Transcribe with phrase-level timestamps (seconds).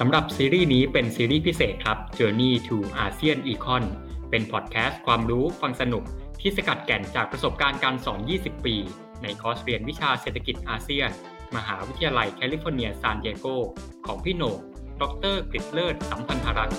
[0.00, 3.84] สำหรับซีรีส์นี้เป็นซีรีส์พิเศษครับ Journey to ASEAN Econ
[4.30, 6.04] เป็นพอดแคสต์ความรู้ฟังสนุก
[6.40, 8.76] ที่สกัดแก่นจากประสบการณ์การสอน 20 ปี
[9.22, 11.10] ในคอร์สเรียนวิชาเศรษฐกิจอาเซียน
[11.56, 13.46] มหาวิทยาลัยแคลิฟอร์เนียซานดิเอโก
[14.06, 14.58] ของพี่โหน่ง
[15.02, 16.78] ดรกฤษเลิศสัมพันธรัตน์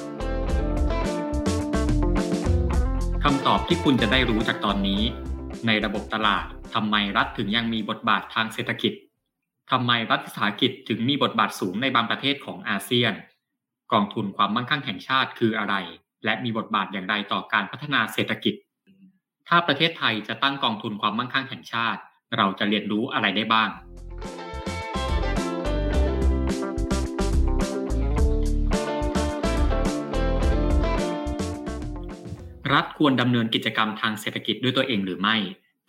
[3.23, 5.01] คำตอบที่คุณจะได้รู้จากตอนนี้
[5.67, 8.93] ในระบบตลาดทำไมรัฐถึงยังมีบทบาททางเศรษฐกิจ
[9.71, 13.13] ทำไมรัฐวิสาหกิจถึงมีบทบาทสูงในบางประเทศของอาเซียน
[13.93, 15.75] กองทุนความมั่งคั่งแห่งชาติคืออะไร
[16.25, 18.55] และมีบทบาทอย่างไรต่อการพัฒนาเศรษฐกิจ
[19.47, 22.01] ถ้าประเทศไทยจะตั้งกองทุนความมั่งคั่งแห่งชาติ
[22.37, 23.69] เราจะเรียนรู้อะไรได้บ้าง
[32.73, 35.35] รัฐควรดำเนินกิจกรรมทางเศรษฐกิจด้วยตัวเองหรือไม่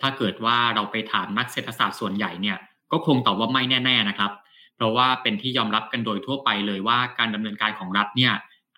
[0.00, 2.58] ถ้าเกิดว่าเราไปถามนักเศรษฐศาสตร์ส่วนใหญ่เนี่ย
[2.92, 4.32] ก็คงตอบว่าไม่แน่ ๆนะครับ
[4.76, 8.32] เพราะว่าเป็นที่ยอมรับกันโดยทั่วไปเลยว่าการดำเนินการของรัฐเนี่ย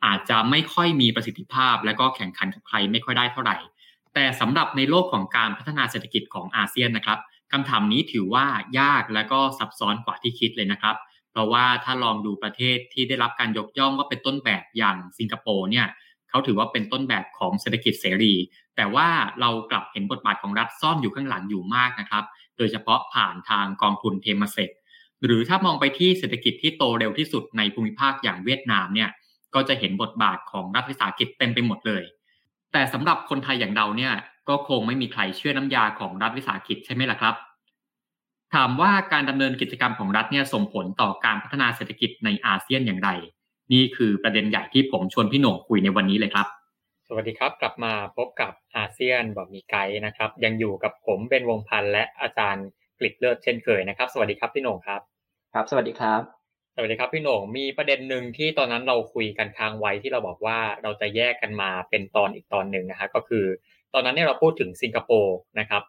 [0.05, 3.56] อาจจะไม่ค่อยมีประสิทธิภาพ และก็แข่งขันกับใครไม่ค่อยได้เท่าไหร่
[4.14, 7.19] แต่สำหรับในโลกของการพัฒนาเศรษฐกิจของอาเซียนนะครับ
[7.53, 8.47] คำถามนี้ถือว่า
[8.78, 10.97] ยากและก็ซับซ้อนกว่าที่คิดเลยนะครับ
[11.31, 15.86] เพราะว่าถ้าลองดูประเทศที่ได้รับการยกย่องว่าเป็นต้นแบบอย่างสิงคโปร์เนี่ย
[16.31, 18.34] เขาถือว่าเป็นต้นแบบของเศรษฐกิจเสรี
[18.77, 19.08] แต่ว่า
[19.41, 22.25] เรากลับเห็นบทบาทของรัฐซ่อนอยู่ข้างหลังอยู่มากนะครับ
[22.61, 24.70] โดยเฉพาะผ่านทางกองทุนเทมเซ็ต
[25.25, 29.11] หรือถ้ามองไปที่เศรษฐกิจที่โตเร็วที่สุดในภูมิภาคอย่างเวียดนามเนี่ย
[29.55, 32.03] ก็จะเห็นบทบาทของรัฐวิสาหกิจเต็มไปหมดเลย
[32.72, 34.12] แต่สำหรับคนไทยอย่างเราเนี่ย
[34.49, 37.34] ก็คงไม่มีใครเชื่อน้ำยาของรัฐวิสาหกิจใช่ไหมล่ะครับ
[38.54, 43.10] ถามว่าการดำเนินกิจกรรมของรัฐเนี่ยส่งผลต่อการพัฒนาเศรษฐกิจในอาเซียนอย่างไร
[43.72, 46.47] นี่คือประเด็นใหญ่ที่ผมชวนพี่หน่งคุยในวันนี้เลยครับ
[47.12, 52.66] สวัสดีครับ กลับมาพบกับอาเซียนบอกมีไกด์นะครับ ยังอยู่กับผมเป็นวงพันธ์และอาจารย์
[52.98, 55.00] กฤษเลิศเช่นเคยนะครับ สวัสดีครับพี่โหน่งครับ
[55.54, 56.20] ครับ สวัสดีครับ
[56.76, 63.44] สวัสดีครับพี่โหน่งมีประเด็นหนึ่งที่ตอนนั้นเราคุยกันค้างไว้ที่เราบอกว่าเราจะแยกกันมาเป็นตอนอีกตอนหนึ่งนะฮะก็คือ
[63.94, 65.82] ตอนนั้นเนี่ยเราพูดถึงสิงคโปร์นะครับ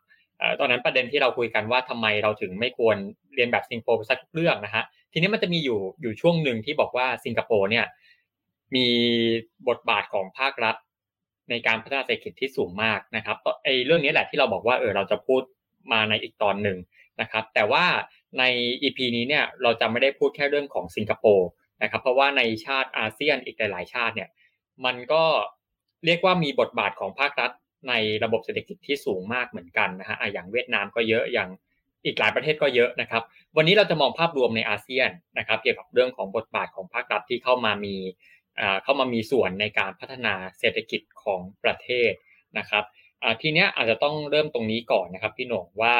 [0.59, 2.97] ตอนนั้นประเด็นที่เราคุยกันว่าทำไมเราถึงไม่ควร
[3.35, 4.83] เรียนแบบสิงคโปร์ไปสักเรื่องนะฮะ
[5.13, 7.85] ทีนี้มันจะมีอยู่อยู่ช่วงหนึ่งที่บอกว่าสิงคโปร์เนี่ย
[8.75, 8.87] มี
[9.67, 10.75] บทบาทของภาครัฐ
[11.49, 15.41] ในการพัฒนาเศรษฐกิจที่สูงมากนะครับไอ้เรื่องนี้แหละที่เราบอกว่าเออเราจะพูด
[15.91, 16.77] มาในอีกตอนหนึ่ง
[17.21, 17.85] นะครับแต่ว่า
[18.39, 18.43] ใน
[18.81, 21.49] EP นี้เนี่ยเราจะไม่ได้พูดแค่เรื่องของสิงคโปร์
[21.83, 24.29] นะครับเพราะว่าในชาติอาเซียนอีกหลายๆชาติเนี่ย
[24.85, 25.23] มันก็
[26.05, 27.51] เรียกว่ามีบทบาทของภาครัฐ
[27.89, 27.93] ใน
[28.23, 31.49] ระบบเศรษฐกิจที่สูงมากเหมือนกันนะฮะอย่างเวียดนามก็เยอะอย่าง
[32.05, 33.23] อีกหลายประเทศก็เยอะนะครับ
[33.57, 37.95] วันนี้เราจะมองภาพรวมในอาเซียนนะครับ เกี่ยวกับเรื่องของบทบาทของภาครัฐที่เข้ามามี
[38.83, 42.11] เข้ามามีส่วนในการพัฒนาเศรษฐกิจของประเทศ
[42.57, 42.83] นะครับ
[43.41, 45.95] ทีเนี้ยอาจจะต้องเริ่มตรงนี้ก่อนนะครับพี่หนงว่า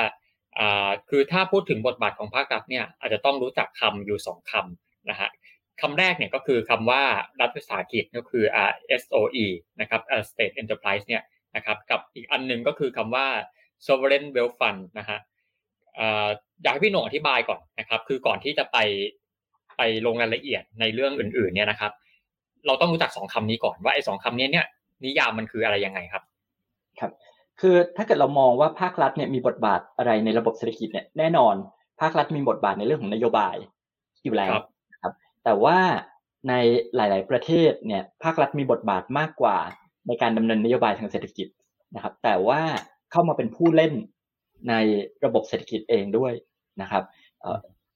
[1.09, 5.29] คือถ้าพูดถึงบทบาทของภาครัฐเนี่ยอาจจะต้องรู้จักคำอยู่สองคำนะฮะ
[5.81, 7.03] คำแรกเนี่ยก็คือคำว่า
[7.39, 8.43] รัฐวิสาหกิจก็คือ
[9.01, 9.45] SOE
[9.81, 11.23] นะครับ State Enterprise เนี่ย
[11.55, 13.27] นะครับกับอีกอันหนึ่งก็คือคำว่า
[13.85, 15.19] Sovereign Wealth Fund นะฮะ
[16.63, 18.77] อยากให้พี่หนงอธิบายก่อนนะครับ คือก่อนที่จะไป
[19.77, 21.91] ไปลงรายละเอียดในเรื่องอื่นๆเนี่ยนะครับ
[22.67, 24.65] เราต้องรู้จักสองคำนี้ก่อนว่าไอ้สองคำนี้เนี่ย
[25.03, 26.23] นิยามมันคืออะไรยังไงครับ
[26.99, 27.11] ครับ
[27.59, 31.55] คือถ้าเกิดเรามองว่าภาครัฐเนี่ยมีบทบาทอะไรในระบบเศรษฐกิจเนี่ยแน่นอน
[32.01, 33.55] ภาครัฐมีบทบาทในเรื่องของนโยบาย
[34.23, 34.53] อยู่แล้ว
[35.01, 35.13] ครับ
[35.43, 35.77] แต่ว่า
[36.49, 36.53] ใน
[36.95, 39.57] หลาย ๆ ประเทศเนี่ยภาครัฐมีบทบาทมากกว่า
[40.07, 41.47] ในการดำเนินนโยบายทางเศรษฐกิจ
[41.95, 42.61] นะครับ แต่ว่า
[43.11, 43.93] เข้ามาเป็นผู้เล่น
[44.69, 44.73] ใน
[45.25, 46.33] ระบบเศรษฐกิจเองด้วย
[46.81, 47.03] นะครับ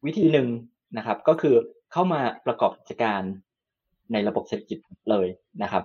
[0.06, 0.48] วิธีหนึ่ง
[0.98, 1.56] นะครับก็คือ
[1.92, 3.22] เข้ามาประกอบกิจการ
[4.13, 4.78] ในระบบเศรษฐกิจ
[5.12, 5.28] เลย
[5.63, 5.84] นะครับ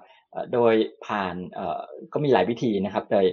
[0.53, 0.75] โดย
[1.07, 1.35] ผ่าน
[2.13, 3.27] ก็มีหลายวิธีนะครับ โดย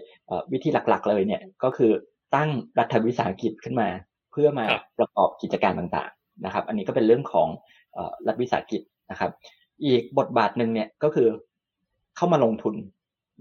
[0.53, 1.91] วิธีหลักๆเลยเนี่ยก็คือ
[2.35, 2.49] ตั้ง
[2.79, 3.89] รัฐวิสาหกิจขึ้นมา
[4.31, 4.65] เพื่อมา
[4.99, 7.47] ประกอบกิจการต่างๆนะครับ อันนี้ก็เป็นเรื่องของ
[8.27, 8.81] รัฐวิสาหกิจ
[9.11, 9.31] นะครับ
[9.85, 11.27] อีกบทบาทหนึ่งเนี่ยก็คือ
[12.15, 12.75] เข้ามาลงทุน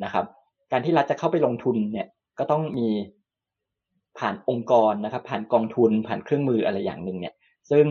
[0.05, 0.25] นะครับ
[0.73, 2.07] การที่รัฐจะเข้าไปลงทุนเนี่ย
[2.39, 2.89] ก็ต้องมี
[4.19, 7.35] ผ่านองค์กรนะครับ ผ่านกองทุนผ่านเครื่องมืออะไรอย่างหนึ่งเนี่ย
[7.71, 7.85] ซึ่ง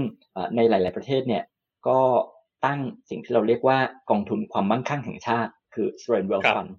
[0.56, 1.44] ในหลาย ๆประเทศเนี่ย
[1.88, 2.00] ก็
[2.66, 2.80] ตั้ง
[3.10, 3.78] สิ่งที่เราเรียกว่า
[4.10, 6.72] กองทุนความมั่งคั่งแห่งชาติ คือ sovereign wealth fund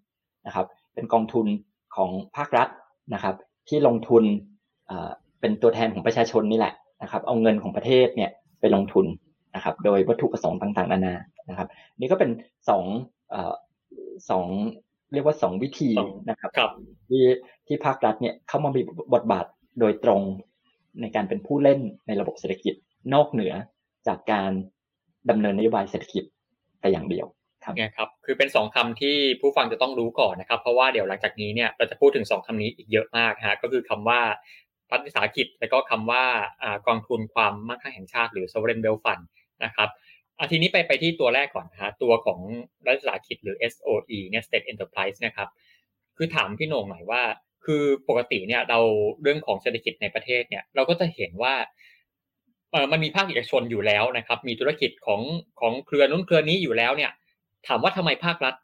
[0.47, 1.47] นะครับเป็นกองทุน
[1.97, 2.69] ของภาครัฐ
[3.15, 3.35] นะครับ
[3.69, 4.25] ที่ลงทุน
[5.41, 8.31] เป็นตัวแทนของประชาชนนี่แหละนะครับ เอาเงินของประเทศเนี่ย
[8.61, 9.07] ไปลงทุน
[9.55, 11.15] นะครับ โดยวัตถุประสงค์ต่างๆนานา
[11.49, 11.69] นะครับ
[12.01, 12.31] นี่ก็เป็น
[12.69, 12.85] สอง
[14.31, 14.47] สอง
[15.13, 15.91] เรียกว่าสองวิธี
[16.31, 16.71] นะครับรบ
[17.09, 17.25] ที่
[17.67, 18.81] ที่ภาครัฐเนี่ยเข้ามามี
[19.15, 19.47] บทบาท
[19.81, 20.21] โดยตรง
[21.01, 22.75] ในการเป็นผู้เล่นในระบบเศรษฐกิจ
[23.15, 23.53] นอกเหนือ
[24.07, 24.53] จากการ
[25.31, 26.25] ดำเนินนโยบายเศรษฐกิจ
[26.81, 27.27] แต่อย่างเดียว
[27.65, 34.21] ครับเนี่ยครับคือเป็นสองคำที่ผู้ฟังจะต้องรู้ก่อนนะครับ เพราะว่าเดี๋ยวหลังจากนี้เนี่ยเราจะพูดถึงสองคำนี้อีกเยอะมากฮะก็คือคำว่า
[34.93, 36.25] รัฐวิสาหกิจ และก็คำว่า
[36.87, 39.25] กองทุนความมั่งคั่งแห่งชาติ หรือ sovereign wealth fund
[39.65, 39.89] นะครับ
[40.39, 42.39] อาทีนี้ไปไปที่ตัวแรกก่อนนะฮะตัวของ
[42.87, 45.49] รัฐวิสาหกิจหรือ SOE เนี่ย state enterprise นะครับ
[46.17, 47.23] คือถามพี่โหน่งหน่อยว่า
[47.65, 48.79] คือปกติเนี่ยเรา
[49.23, 51.55] เรื่องของเศรษฐกิจในประเทศเนี่ยเราก็จะเห็นว่า
[52.93, 55.21] มันมีภาคเอกชนอยู่แล้วนะครับ มีธุรกิจของ
[55.61, 57.11] ของเครือนู้นเครือนี้อยู่แล้วเนี่ย
[57.67, 58.55] ถามว่าทำไมภาครัฐ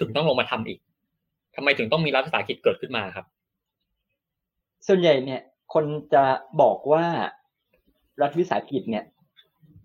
[0.00, 0.78] ถึงต้องลงมาทำอีก
[1.56, 3.26] ทำไมถึงต้องมีรัฐวิสาหกิจเกิดขึ้นมาครับ
[4.86, 5.40] ส่วนใหญ่เนี่ย
[5.74, 5.84] คน
[6.14, 6.24] จะ
[6.60, 7.06] บอกว่า
[8.22, 9.04] รัฐวิสาหกิจเนี่ย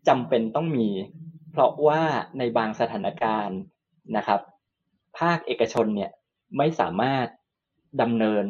[0.07, 0.87] จำเป็นต้องมี
[1.51, 2.01] เพราะว่า
[2.37, 3.59] ในบางสถานการณ์
[4.17, 4.41] นะครับ
[5.19, 6.11] ภาคเอกชนเนี่ย
[6.57, 7.27] ไม่สามารถ
[8.01, 8.45] ดำเนิน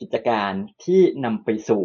[0.00, 0.52] กิจการ
[0.84, 1.84] ที่นำไปสู่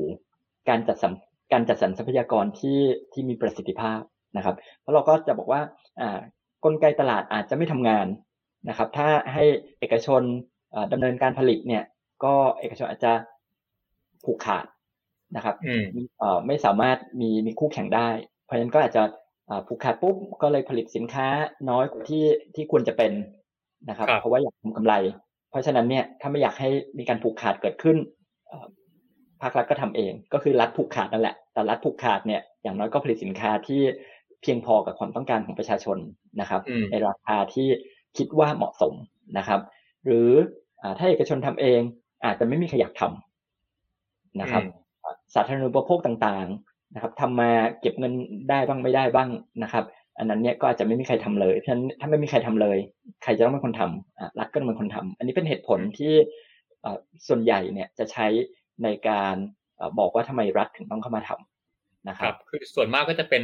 [0.70, 1.14] การจัดสรร
[1.52, 2.80] การจัดสรรทรัพยากรที่
[3.14, 4.02] ที่มีประสิทธิภาพ
[4.38, 5.62] นะครับเพราะเราก็จะบอกว่า
[6.02, 6.20] อ่า
[6.66, 8.08] กลไกตลาดอาจจะไม่ทำงาน
[8.70, 9.44] นะครับ ถ้าให้
[9.80, 10.22] เอกชน
[10.92, 11.84] ดำเนินการผลิตเนี่ย
[12.24, 13.14] ก็เอกชนอาจจะ
[14.26, 14.66] ผูกขาด
[15.36, 15.56] นะครับ
[16.48, 18.10] ไม่สามารถมีมีคู่แข่งได้
[18.46, 19.04] เพราะฉะนั้นก็อาจจะ
[19.68, 21.28] ผูกขาดปุ๊บก็เลยผลิตสินค้า
[21.70, 23.12] น้อยกว่าที่ที่ควรจะเป็น
[23.90, 24.94] นะครับ เพราะว่าอยากทำกำไร
[25.50, 27.98] เพราะฉะนั้นเนี่ยถ้าไม่อยากให้มีการผูกขาดเกิดขึ้น
[29.42, 33.82] ภาครัฐก็ทำเอง ก็คือรัฐผูกขาดนั่นแหละ แต่รัฐผูกขาดเนี่ยอย่างน้อยก็ผลิตสินค้าที่
[34.42, 35.98] เพียงพอกับความต้องการของประชาชน
[36.42, 36.62] นะครับ
[36.92, 37.68] ในราคาที่
[38.18, 38.94] คิดว่าเหมาะสม
[39.38, 39.62] นะครับ
[40.06, 40.30] หรือ
[40.98, 41.80] ถ้าเอกชนทำเอง
[42.26, 44.64] อาจจะไม่มีใครอยากทำนะครับ
[45.36, 47.52] สาธารณูปโภคต่างๆนะครับทำมา
[47.82, 48.14] เก็บเงิน
[48.50, 49.30] ได้บ้างไม่ได้บ้าง
[49.64, 49.86] นะครับ
[50.18, 52.78] อันนั้นเนี่ยก็อาจจะไม่มีใครทำเลยเพราะฉะนั้นถ้าไม่มีใครทำเลย
[53.24, 56.14] ใครจะต้องเป็นคนทำรัฐก็ต้องเป็นคนทำอันนี้เป็นเหตุผลที่
[57.28, 58.28] ส่วนใหญ่เนี่ยจะใช้
[58.84, 59.36] ในการ
[60.00, 63.44] บอกว่าทำไมรัฐถึงต้องเข้ามาทำนะครับคือส่วนมากก็จะเป็น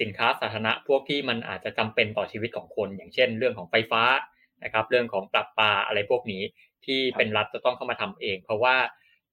[0.00, 4.02] สินค้าสาธารณะพวกที่มันอาจจะจำเป็นต่อชีวิตของคน อย่างเช่น เรื่องของไฟฟ้า
[4.64, 6.42] นะครับ เรื่องของปรับปาอะไรพวกนี้
[6.84, 8.76] ที่เป็นรัฐจะต้องเข้ามาทำเอง เพราะว่า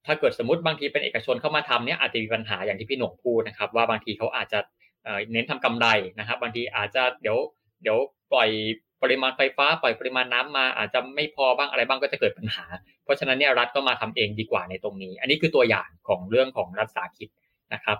[0.05, 4.59] ถ้าเกิดสมมติบางทีเป็นเอกชนเข้ามาทำเนี่ยอาจจะมีปัญหาอย่างที่พี่หนุ่มพูดนะครับ ว่าบางทีเขาอาจจะ
[5.31, 5.87] เน้นทำกำไร
[6.19, 7.37] นะครับ บางทีอาจจะเดี๋ยว
[7.83, 7.97] เดี๋ยว
[8.33, 8.49] ปล่อย
[9.03, 12.65] ปริมาณไฟฟ้าปล่อยปริมาณน้ำมาอาจจะไม่พอบ้างอะไรบ้างก็จะเกิดปัญหา
[13.03, 17.29] เพราะฉะนั้นเนี่ยรัฐก็มาทำเองดีกว่าในตรงนี้ อันนี้คือตัวอย่างของเรื่องของรัฐสาคิด
[17.73, 17.97] นะครับ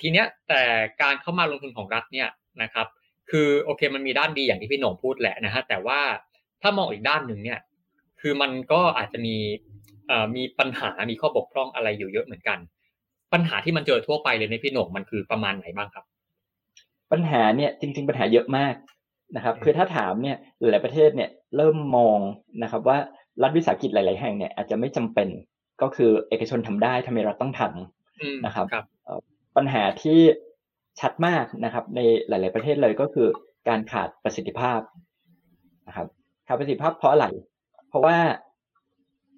[0.00, 0.62] ทีเนี้ยแต่
[1.02, 2.28] การเข้ามาลงทุนของรัฐเนี่ย
[2.62, 2.86] นะครับ
[3.30, 6.00] คือโอเคมันมีด้านดีอย่างที่พี่หน่งพูดแหละนะฮะแต่ว่า
[6.62, 7.58] ถ้ามองอีกด้านหนึ่งเนี่ย
[8.20, 9.36] คือมันก็อาจจะมี
[10.36, 12.58] มีปัญหามีข้อบกพร่องอะไรอยู่เยอะเหมือนกัน
[13.32, 16.04] ปัญหาที่มันเจอทั่วไปเลยในพี่หน่งมันคือประมาณไหนบ้างครับ
[17.12, 18.74] ปัญหาเนี่ยจริง ๆ ปัญหาเยอะมาก
[19.36, 22.18] นะครับ คือถ้าถามเนี่ยหลายประเทศเนี่ยเริ่มมอง
[22.62, 22.98] นะครับว่า
[23.42, 25.28] รัฐวิสาหกิจหลาย ๆ แห่งเนี่ยอาจจะไม่จำเป็น
[25.82, 28.66] ก็คือเอกชนทำได้ทำไมเราต้องทำนะครับ
[29.56, 30.18] ปัญหาที่
[31.00, 33.28] ชัดมากนะครับ ในหลาย ๆ ประเทศเลยก็คือ
[33.68, 34.80] การขาดประสิทธิภาพ
[35.88, 36.06] นะครับ
[36.46, 37.26] ขาดประสิทธิภาพเพราะอะไร
[37.88, 38.18] เพราะว่า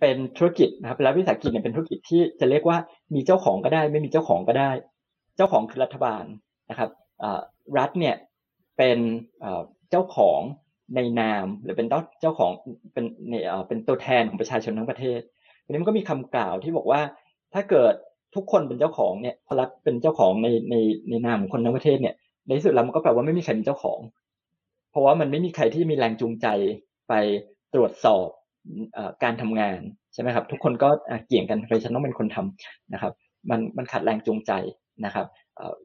[0.00, 2.78] เป็นธุรกิจนะครับรัฐวิสาหกิจเนี่ยเป็นธุรกิจที่จะเรียกว่า
[3.14, 4.70] มีเจ้าของก็ได้ ไม่มีเจ้าของก็ได้
[5.36, 6.24] เจ้าของคือรัฐบาล
[6.70, 6.90] นะครับ
[7.78, 8.16] รัฐเนี่ย
[8.78, 8.98] เป็น
[9.90, 10.40] เจ้าของ
[10.94, 11.86] ในนาม หรือเป็น
[12.20, 12.50] เจ้าของ
[12.92, 15.20] เป็นเนี่ยเป็นตัวแทนของประชาชนทั้งประเทศ
[15.64, 17.00] ทีนี้มันก็มีคำกล่าวที่บอกว่า
[17.54, 17.94] ถ้าเกิด
[18.34, 20.74] ทุกคนเป็นเจ้าของเนี่ยพรัฐเป็นเจ้าของในใน
[21.08, 22.14] ในนามของคนทั้งประเทศเนี่ย
[22.46, 23.98] ในที่สุดแล้วมันก็แปลว่าไม่มีใครเป็นเจ้าของ
[24.90, 26.46] เพราะว่ามันไม่มีใครที่มีแรงจูงใจ
[27.08, 27.14] ไป
[27.74, 28.28] ตรวจสอบ
[29.22, 29.80] การทำงาน
[30.12, 30.88] ใช่ไหมครับ ทุกคนก็
[31.26, 33.12] เกี่ยงกันไปฉันต้องเป็นคนทำนะครับ
[33.50, 34.52] มันมันขาดแรงจูงใจ
[35.04, 35.26] นะครับ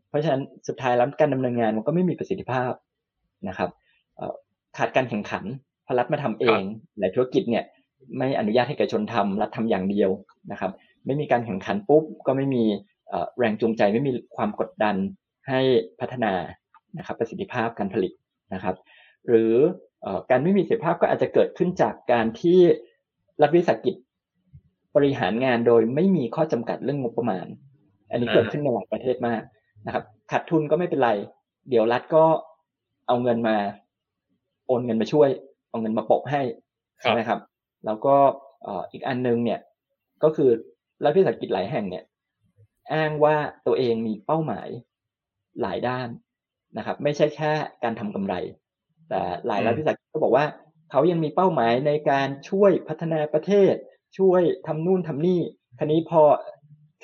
[0.09, 2.71] เพราะฉะนั้นสุดท้ายแล้วการดำเนินงานมันก็ไม่มีประสิทธิภาพ
[3.47, 3.69] นะครับ
[4.77, 5.43] ขาดการแข่งขัน
[5.87, 6.61] พรัฐมาทำเอง
[6.97, 7.63] หลายธุรกิจเนี่ย
[8.17, 10.09] ไม่อนุญาตให้เอกชนทำรัฐทำอย่างเดียว
[10.51, 10.71] นะครับ
[11.05, 12.63] ไม่มีการแข่งขันปุ๊บก็ไม่มี
[13.37, 14.95] แรงจูงใจไม่มีความกดดัน
[15.47, 15.59] ให้
[15.99, 16.33] พัฒนา
[16.97, 18.11] นะครับประสิทธิภาพการผลิต
[18.53, 18.75] นะครับ
[19.27, 19.53] หรือ
[20.29, 22.59] การไม่มีเสถียรภาพก็อาจจะเกิดขึ้นจากการที่
[23.41, 23.95] รัฐวิสาหกิจ
[24.95, 27.45] บริหารงานโดยไม่มีข้อจำกัดเรื่องงบประมาณ
[28.11, 29.41] อันนี้เกิดขึ้นในหลายประเทศมาก
[29.85, 31.11] นะครับขาดทุนก็ไม่เป็นไร
[31.69, 32.23] เดี๋ยวรัฐก็
[33.07, 33.57] เอาเงินมา
[34.67, 35.29] โอนเงินมาช่วย
[35.69, 36.41] เอาเงินมาปกให้
[37.01, 37.39] ใช่ไหมครับ
[37.85, 38.15] แล้วก็
[38.91, 39.59] อีกอันนึงเนี่ย
[40.23, 40.49] ก็คือ
[41.03, 42.03] รัฐวิสาหกิจหลายแห่งเนี่ย
[42.93, 43.35] อ้างว่า
[43.67, 44.67] ตัวเองมีเป้าหมาย
[45.61, 46.07] หลายด้าน
[46.77, 47.51] นะครับ ไม่ใช่แค่
[47.83, 48.35] การทำกำไร
[49.09, 50.45] แต่หลายรัฐวิสาหกิจก็บอกว่า
[50.91, 53.73] เขายังมีเป้าหมายในการช่วยพัฒนาประเทศ
[54.17, 55.41] ช่วยทำนู่นทำนี่
[55.79, 56.21] ทีนี้พอ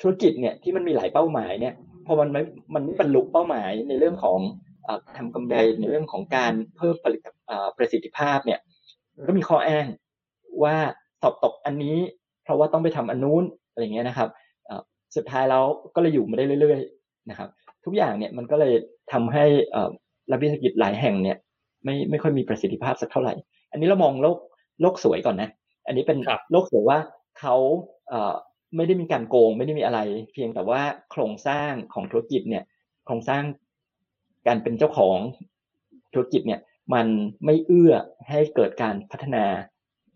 [0.00, 1.74] ธุรกิจเนี่ยที่มันมีหลายเป้าหมายเนี่ย
[2.06, 2.42] พออมันไม่
[2.74, 4.38] มันไม่บรรลุเป้าหมายในเรื่องของ
[4.71, 4.71] อ
[5.16, 7.20] ทำกำไรในเรื่องของการเพิ่มผลิต
[7.76, 8.60] ประสิทธิภาพเนี่ย
[9.26, 9.86] ก็มีข้ออ้าง
[10.62, 10.76] ว่า
[11.22, 11.96] สอบตกอันนี้
[12.44, 14.28] เพราะว่าต้องไปทำอันนู้นอะไรเงี้ยนะครับ
[15.16, 17.48] สุดท้ายแล้วก็เลยอยู่มาได้เรื่อยๆนะครับ
[17.84, 18.74] ทุกอย่างเนี่ยมันก็เลย
[19.12, 19.44] ทำให้
[20.30, 21.36] รัฐวิสาหกิจหลายแห่งเนี่ย
[21.84, 23.34] ไม่ไม่ค่อยมีประสิทธิภาพสักเท่าไหร่
[23.70, 24.38] อันนี้เรามองโลก
[24.82, 25.48] โลกสวยก่อนนะ
[25.86, 26.18] อันนี้เป็น
[26.52, 26.98] โลกสวยว่า
[27.40, 27.56] เขา
[28.08, 30.00] เไม่ได้มีการโกง ไม่ได้มีอะไร
[30.32, 32.64] เพียงแต่ว่าโครงสร้างของธุรกิจเนี่ย
[33.04, 33.42] โครงสร้าง
[34.46, 35.18] การเป็นเจ้าของ
[36.12, 36.60] ธุรกิจเนี่ย
[36.94, 37.06] มัน
[37.44, 37.94] ไม่เอื้อ
[38.28, 39.44] ให้เกิดการพัฒนา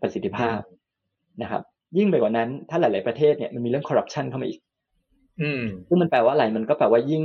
[0.01, 0.59] ประสิทธิภาพ
[1.41, 1.61] นะครับ
[1.97, 4.59] ยิ่งไปกว่านั้นถ้าหลาย ๆประเทศเนี่ยมันมีเรื่องคอร์รัปชันเข้ามาอีก
[5.41, 7.23] อืมซึ่งมันแปลว่าอะไรมันก็แปลว่ายิ่ง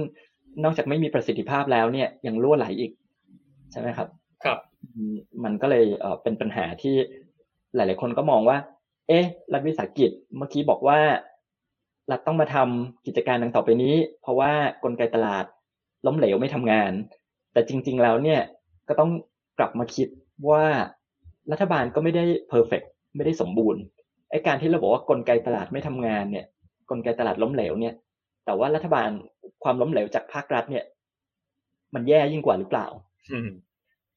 [0.64, 2.90] นอกจากไม่มีประสิทธิภาพแล้วเนี่ยยังรั่วไหลอีก
[3.73, 4.09] ใช่ไหมครับ
[4.44, 4.59] ครับ
[5.44, 6.94] มันก็เลยเออเป็นปัญหาที่
[7.75, 8.56] หลาย ๆ คนก็มองว่า
[9.09, 10.99] เอ๊ะ รัฐวิสาหกิจเมื่อกี้บอกว่า
[12.11, 14.52] รัฐต้องมาทำกิจการดังต่อไปนี้ เพราะว่า
[14.85, 15.44] กลไกตลาด
[16.06, 16.92] ล้มเหลวไม่ทำงาน
[17.52, 18.40] แต่จริง ๆ แล้วเนี่ย
[18.88, 19.11] ก็ต้อง
[19.59, 20.09] กลับมาคิด
[20.50, 20.64] ว่า
[21.52, 22.82] รัฐบาลก็ไม่ได้เพอร์เฟก
[23.16, 23.82] ไม่ได้สมบูรณ์
[24.30, 26.47] ไอ้การที่เราบอกว่ากลไกตลาดไม่ทำงานเนี่ย
[26.90, 27.94] กลไกตลาดล้มเหลวเนี่ย
[28.44, 29.11] แต่ว่ารัฐบาล
[29.64, 30.85] ความล้มเหลวจากภาครัฐเนี่ย
[31.94, 32.87] มันแย่ยิ่งกว่าหรือเปล่า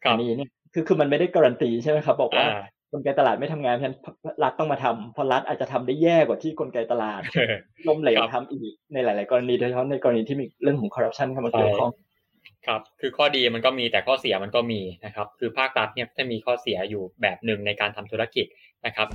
[0.06, 2.48] อันนี้เนี่ยคือคือมันไม่ได้การันตีใช่ไหมครับ บอกว่า
[2.96, 3.98] กลไกตลาดไม่ทำงานเพราะฉะนั้น
[4.44, 7.22] รัฐต้องมาทำเพราะรัฐอาจจะทำได้แย่กว่าที่กลไกตลาด
[7.88, 11.92] ล้มเหลวทำอีกในหลาย ๆ กรณีโดยเฉพาะในกรณีที่มีเรื่องของคอร์รัปชันเข้ามาเกี่ยวข้อง
[12.68, 18.46] ครับ คือข้อดีมันก็มีแต่ข้อเสียมันก็มีนะครับ คือภาครัฐเนี่ยจะมีข้อเสียอยู่แบบหนึ่งในการทำธุรกิจ
[18.86, 19.08] นะครับ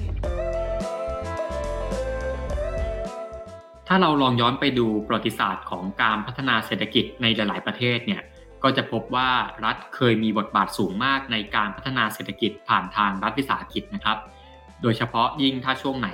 [3.88, 8.22] ถ้าเราลองย้อนไปดูประวัติศาสตร์ของการพัฒนาเศรษฐกิจในหลาย ๆ ประเทศเนี่ย
[8.62, 9.30] ก็จะพบว่า
[9.64, 14.18] รัฐเคยมีบทบาทสูงมากในการพัฒนาเศรษฐกิจผ่านทางรัฐวิสาหกิจนะครับ
[14.82, 16.08] โดยเฉพาะยิ่งถ้าช่วงไหน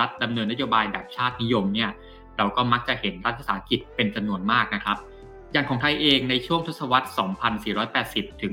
[0.00, 1.90] รัฐดำเนินนโยบายแบบชาตินิยมเนี่ย
[2.36, 4.98] เราก็มักจะเห็นรัฐวิสาหกิจเป็นจำนวนมากนะครับ
[5.52, 7.08] อย่างของไทยเองในช่วงทศวรรษ
[7.74, 8.52] 2480 ถึง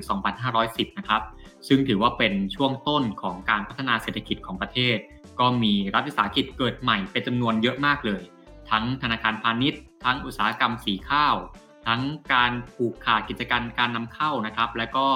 [0.50, 1.22] 2510 นะครับ
[1.68, 4.98] ซึ่งถือว่าเป็นช่วงต้นของการพัฒนาเศรษฐกิจของประเทศ
[5.40, 8.24] ก็มีรัฐวิสาหกิจเกิดใหม่เป็นจำนวนเยอะมากเลย
[8.70, 11.36] ทั้งธนาคารพาณิชย์ ทั้งอุตสาหกรรมสีข้าว
[11.88, 12.02] ทั้ง
[12.34, 15.08] การผูกขาดกิจการการนำเข้านะครับ และก็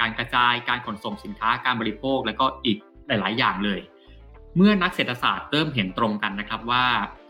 [0.00, 3.80] การกระจายการขนส่งสินค้าการบริโภค และก็อีกหลาย ๆ อย่างเลย
[4.56, 6.84] เมื่อนักเศรษฐศาสตร์เริ่มเห็นตรงกันนะครับว่า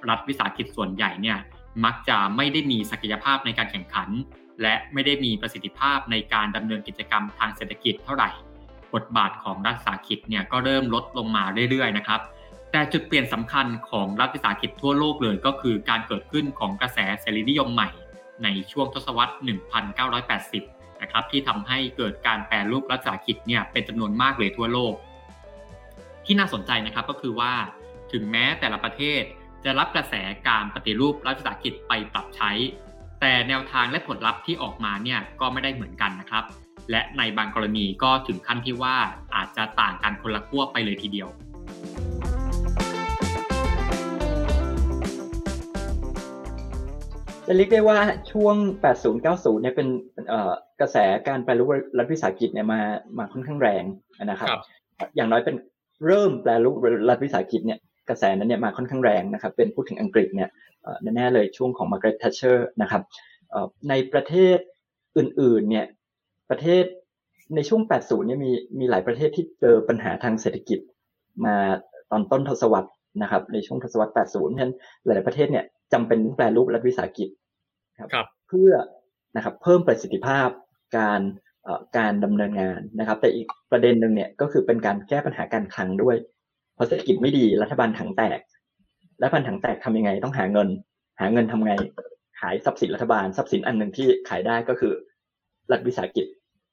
[0.09, 1.38] รัฐวิสาหกิจส่วนใหญ่เนี่ย
[1.85, 4.09] มักจะไม่ได้มีศักยภาพในการแข่งขัน
[4.62, 8.31] และไม่ได้มีประสิทธิภาพในการดำเนินกิจกรรมทางเศรษฐกิจเท่าไหร่
[8.95, 12.21] บทบาทของรัฐวิสาหกิจเนี่ยก็เริ่มลดลงมาเรื่อย ๆ นะครับ
[12.73, 17.88] แต่จุดเปลี่ยนสำคัญของรัฐวิสาหกิจทั่วโลกเลยก็คือการเกิดขึ้นของกระแสเสรีนิยมใหม่
[18.45, 19.35] ในช่วงทศวรรษ
[20.16, 24.95] 1980 นะครับที่ทำให้เกิดการแปรรูปรัฐวิสาหกิจเนี่ยเป็นจำนวนมากเลยทั่วโลก
[26.25, 27.52] ที่น่าสนใจนะครับก็คือว่า
[28.12, 29.23] ถึงแม้แต่ละประเทศ
[29.64, 30.14] จะรับกระแส
[30.49, 32.52] การปฏิรูปรัฐวิสาหกิจไปปรับใช้
[33.21, 36.45] แต่แนวทางและผลลัพธ์ที่ออกมาเนี่ยก็ไม่ได้เหมือนกันนะครับ
[36.90, 38.97] และในบางกรณีก็ถึงขั้นที่ว่า
[39.35, 41.28] อาจจะต่างกันคนละขั้วไปเลยทีเดียว
[47.47, 47.99] จะเรียกได้ว่า
[48.33, 48.57] ช่วง
[49.11, 49.88] 80-90 เนี่ยเป็น
[50.81, 50.97] กระแส
[51.29, 52.81] การแปรรูปรัฐวิสาหกิจเนี่ยมา
[53.19, 53.85] มาค่อนข้างแรง
[54.25, 54.49] นะครับ
[55.17, 55.57] อย่างน้อยเป็น
[56.07, 56.76] เริ่มแปรรูป
[57.09, 60.50] รัฐวิสาหกิจเนี่ยกระแสนั้นเนี่ยมาค่อนข้างแรงนะครับ เป็นพูดถึงอังกฤษเนี่ย
[61.17, 63.03] แน่เลยช่วงของมาร์กาเร็ตแทตเชอร์นะครับ
[63.88, 64.59] ในประเทศ
[65.19, 65.87] อื่นๆเนี่ย
[66.50, 66.85] ประเทศ
[67.55, 70.79] ในช่วง 80 เนี่ยมีมีหลายประเทศที่เจอปัญหาทางเศรษฐกิจ
[71.45, 71.57] มา
[72.11, 72.91] ตอนต้นทศวรรษ
[73.23, 77.28] นะครับในช่วงทศวรรษ 80 เพราะฉะนั้นหลายประเทศเนี่ยจำเป็นแปลรูปรัฐวิสาหกิจ
[77.99, 78.70] ครับเพื่อ
[79.37, 80.49] นะครับเพิ่มประสิทธิภาพ
[80.96, 81.20] การ
[81.99, 86.16] การดำเนินงานนะครับ แต่อีกประเด็นหนึ่งเนี่ยก็คือเป็นการแก้ปัญหาการคลังด้วย
[86.75, 88.40] เพราะเศรษฐกิจไม่ดีรัฐบาลถังแตก
[89.20, 90.68] และพันถังแตกทำยังไงต้องหาเงิน
[91.20, 91.73] หาเงินทำไง
[92.40, 94.92] ขายทรัพย์สินรัฐบาลทรัพย์สินอันหนึ่งที่ขายได้ก็คือ
[95.70, 96.26] รัฐวิสาหกิจ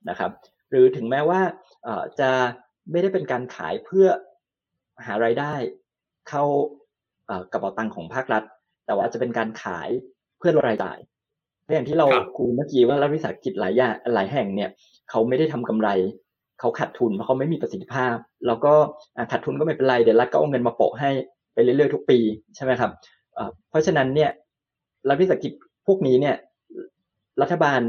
[0.09, 0.31] นะครับ
[0.69, 1.41] หรือถึงแม้ว่า
[2.19, 2.31] จะ
[2.91, 4.07] ไม่ได้เป็นการขายเพื่อ
[5.05, 5.53] หารายได้
[6.29, 6.43] เข้า
[7.51, 8.43] กระเป๋าตังค์ของภาครัฐ
[8.85, 9.89] แต่ว่าจะเป็นการขาย
[10.39, 10.97] เพื่อรายจ่าย
[11.73, 14.69] อย่างที่เราคูเมื่อกี้ว่ารัฐวิสาหกิจหลายอย่างหลายแห่งเนี่ย
[15.09, 15.89] เขาไม่ได้ทำกำไร
[16.59, 18.15] เขาขาดทุนเพราะเขาไม่มีประสิทธิภาพ
[18.47, 18.73] แล้วก็
[19.31, 21.09] ขาดทุนก็ไม่เป็นไรเดี๋ยวรัฐก็เอาเงินมาโปะให้
[21.53, 22.19] ไปเรื่อยๆทุกปี
[22.55, 22.91] ใช่ไหมครับ
[23.69, 24.31] เพราะฉะนั้นเนี่ย
[25.09, 25.51] รัฐวิสาหกิจ
[25.87, 26.35] พวกนี้เนี่ย
[27.41, 27.79] รัฐบาล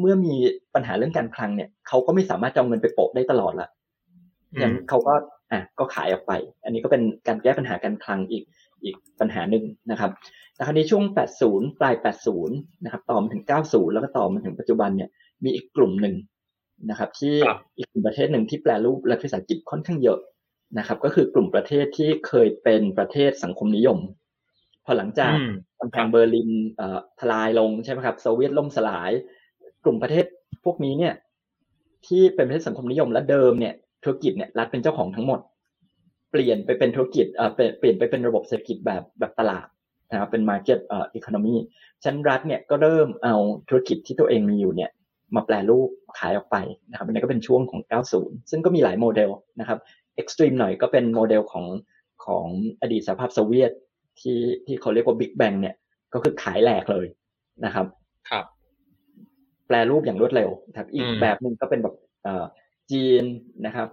[0.00, 0.34] เมื่อมี
[0.74, 3.68] ปัญหาเรื่องการคลังเนี่ยเขาก็ไม่สามารถจะเอาเงินไปโปะได้ตลอดละ
[4.60, 5.14] งั้นเขาก็
[5.52, 6.32] อะก็ขายออกไป
[6.64, 8.44] อันนี้ก็เป็นการแก้ปัญหาการคลังอีก
[8.84, 10.10] อีกปัญหาหนึ่งนะครับ
[10.54, 11.04] แต่คราวนี้ช่วง
[11.42, 11.94] 80 ปลาย
[12.40, 15.10] 80 นะครับ ต่อมาถึง 90 แล้วก็ต่อมาถึงปัจจุบันเนี่ย
[15.44, 16.14] มีอีกกลุ่มหนึ่ง
[16.90, 17.34] นะครับ ที่
[17.76, 20.18] อีกกลุ่มประเทศหนึ่งที่แปลรูปรัฐวิสาหกิจค่อนข้างเยอะ
[20.78, 23.98] นะครับ ก็คือกลุ่มประเทศที่เคยเป็นประเทศสังคมนิยม
[24.84, 25.32] พอหลังจาก
[25.80, 29.10] กำแพงเบอร์ลินเอ่อทลายลงใช่ไหมครับโซเวียตล่มสลาย
[29.84, 30.24] กลุ่มประเทศ
[30.64, 31.14] พวกนี้เนี่ย
[32.06, 35.40] ที่เป็นประเทศสังคมนิยมและเดิมเนี่ย ธุรกิจเนี่ยรัฐเป็นเจ้าของทั้งหมด
[36.30, 39.66] เปลี่ยนไปเป็นธุรกิจเอ่อเปลี่ยนไปเป็นระบบเศรษฐกิจแบบแบบตลาด
[40.10, 41.56] นะครับเป็น market เอ่อ economy
[42.04, 43.34] ชั้นรัฐเนี่ยก็เริ่มเอา
[43.68, 44.90] ธุรกิจที่ตัวเองมีอยู่เนี่ย
[45.36, 45.88] มาแปลรูป
[46.18, 46.56] ขายออกไป
[46.90, 47.80] นะครับอันนี้ก็เป็นช่วงของ
[48.16, 49.78] 90 ซึ่งก็มีหลายโมเดลนะครับ
[50.16, 51.66] extreme หน่อยก็เป็นโมเดลของ
[52.24, 52.46] ของ
[52.80, 53.72] อดีตสหภาพโซเวียต
[54.20, 55.74] ที่ที่เขาเรียกว่า Big Bang เนี่ย
[56.12, 57.06] ก็คือขายแหลกเลย
[57.64, 57.86] นะครับ
[58.30, 58.44] ครับ
[59.66, 62.44] แปรรูปอย่างรวดเร็วครับ อีกแบบหนึ่งก็เป็นแบบเอ่อ
[62.92, 63.24] จีน
[63.66, 63.88] นะครับ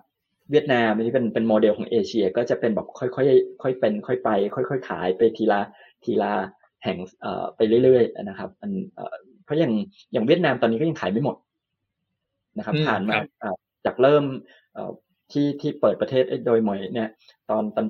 [0.51, 5.61] เวียดนามอันนี้เป็นเป็นโมเดลของเอเชีย ก็จะเป็นแบบค่อยๆค่อยเป็น ค่อยไป ค่อยๆขายไปทีละ
[6.05, 6.33] ทีละ
[6.83, 9.73] แห่งเอ่อไปเรื่อยๆนะครับอันเอ่อเพราะอย่าง
[10.11, 11.35] อย่างเวียดนามตอนนี้ก็ยังขายไม่หมด
[12.57, 13.15] นะครับ ผ่านมา
[13.85, 14.23] จากเริ่ม
[15.31, 17.09] ที่ที่เปิดประเทศโดยหมวยเนี่ย
[17.49, 17.85] ตอนตอน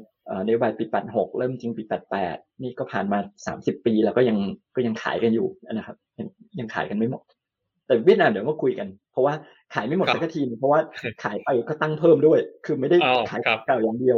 [0.45, 1.83] นโยบายปี 86 เริ่มจริงปี
[2.23, 3.19] 88 นี่ก็ผ่านมา
[3.55, 4.37] 30 ปีแล้วก็ยัง
[4.75, 6.27] ก็ยังขายกันอยู่นะครับ ยัง
[6.59, 7.23] ยังขายกันไม่หมด
[7.85, 9.33] แต่เวียดนามเดี๋ยวมาคุยกัน เพราะว่า
[9.73, 10.79] ขายไม่หมดสักทีเพราะว่า
[11.23, 12.97] ขายไปก็ตั้งเพิ่มด้วย คือไม่ได้
[13.29, 14.17] ขายเก่าอย่างเดียว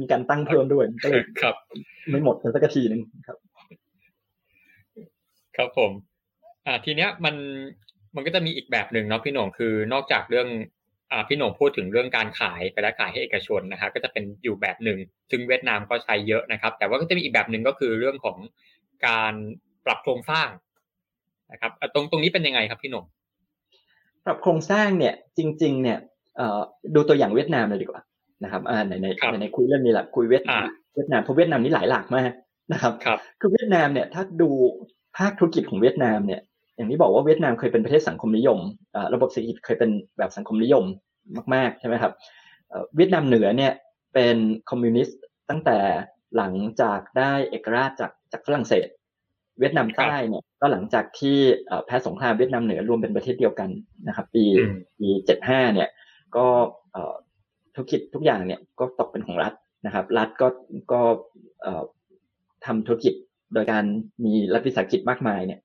[0.00, 1.22] มีการตั้งเพิ่มด้วยก็เลย
[2.10, 3.36] ไม่หมดสักทีนึงครับ
[5.56, 5.90] ครับผม
[6.66, 7.36] อ่าทีเนี้ยมัน
[8.16, 10.48] มันก็จะมีอีกแบบหนึ่งเนาะพี่หน่งคือนอกจากเรื่อง
[11.12, 14.98] อ่าพี่หน่งพูดถึงเรื่องการขายไปแล้วขายให้เอกชนนะครับก็จะเป็นอยู่แบบหนึ่ง
[15.30, 18.36] ซึ่งเวียดนามก็ใช้เยอะนะครับ แต่ว่าก็จะมีอีกแบบหนึ่งก็คือเรื่องของ
[19.06, 19.34] การ
[19.86, 20.48] ปรับโครงสร้าง
[21.52, 23.04] นะครับตรงตรงนี้เป็นยังไงครับพี่หน่ง
[24.26, 25.98] ปรับโครงสร้างเนี่ยจริง ๆ เนี่ย
[26.94, 28.02] ดูตัวอย่างเวียดนามเลยดีกว่า
[28.44, 29.06] นะครับอ่าในใน
[29.40, 30.64] ในคุยเรื่องนี้แหละคุยเวียดนาม
[30.94, 32.32] เวียดนามเพราะเวียดนามนี่หลายหลากมาก
[32.72, 32.92] นะครับ
[33.40, 34.50] คือเวียดนามเนี่ยถ้าดู
[35.16, 36.40] ภาคธุรกิจของเวียดนามเนี่ย
[36.76, 38.58] อย่างที่บอกว่าเวียดนามเคยเป็นประเทศสังคมนิยม
[39.14, 40.84] ระบบเศรษฐกิจเคยเป็นแบบสังคมนิยม
[41.54, 42.12] มาก ๆ ใช่ไหมครับ
[42.96, 43.72] เวียดนามเหนือเนี่ย
[44.14, 44.36] เป็น
[44.70, 45.78] คอมมิวนิสต์ตั้งแต่
[46.36, 48.88] หลังจากได้เอกราชจากจากฝรั่งเศส
[49.58, 51.36] เวียดนามใต้เนี่ยก็หลังจากที่
[51.86, 53.70] แพ้สงครามเวียดนามเหนือรวมเป็นประเทศเดียวกัน
[54.08, 54.44] นะครับปี
[54.98, 55.88] ปีเจ็ดห้าเนี่ย
[56.36, 56.46] ก็
[57.74, 59.52] ธุรกิจทุกอย่างเนี่ยก็ตกเป็นของรัฐ
[59.86, 60.48] นะครับ รัฐก็
[60.92, 61.00] ก็
[62.66, 63.14] ทำธุรกิจ
[63.54, 63.84] โดยการ
[64.24, 65.60] มีรัฐวิสาหกิจมากมายเนี่ย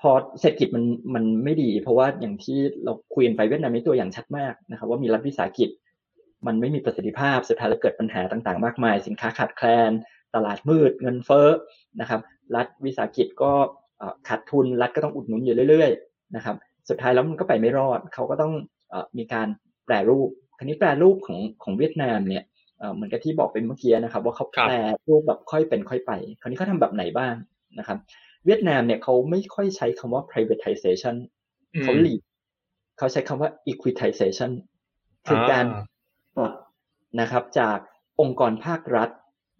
[0.00, 5.70] พอเศรษฐกิจมันมันไม่ดี เพราะว่าอย่างที่เราคุยกันไปเวียดนามมีตัวอย่างชัดมากนะครับ ว่ามีรัฐวิสาหกิจ
[6.46, 9.90] มันไม่มีประสิทธิภาพสุดท้ายแล้วเกิดปัญหาต่างๆ มากมาย สินค้าขาดแคลน
[10.34, 11.48] ตลาดมืดเงินเฟ้อ
[12.00, 12.20] นะครับ
[12.56, 13.52] รัฐวิสาหกิจก็
[14.28, 16.56] ขาดทุนรัฐก็ต้องอุดหนุนอยู่เรื่อยๆนะครับ
[16.88, 18.52] สุดท้ายแล้วมันก็ไปไม่รอดเขาก็ต้อง
[19.18, 19.48] มีการ
[19.86, 20.28] แปรรูป
[20.58, 22.44] คราวนี้แปรรูปของของเวียดนามเนี่ย
[22.94, 24.74] เหมือนกับที่บอกเป็นเมื่อกี้นะครับ ว่าเขาแปร
[25.08, 27.34] รูปแบบค่อยเป็นค่อยไป คราวนี้เขาทาแบบไหนบ้าง
[27.78, 27.98] นะครับ
[28.46, 31.16] เวียดนามเนี่ยเขาไม่ค่อยใช้คำว่า privatization
[31.82, 32.20] เขาหลีก
[32.98, 34.50] เขาใช้คำว่า equitization
[35.28, 35.64] คือการ
[36.36, 36.52] ปรับ
[37.20, 37.78] นะครับจาก
[38.20, 39.10] องค์กรภาครัฐ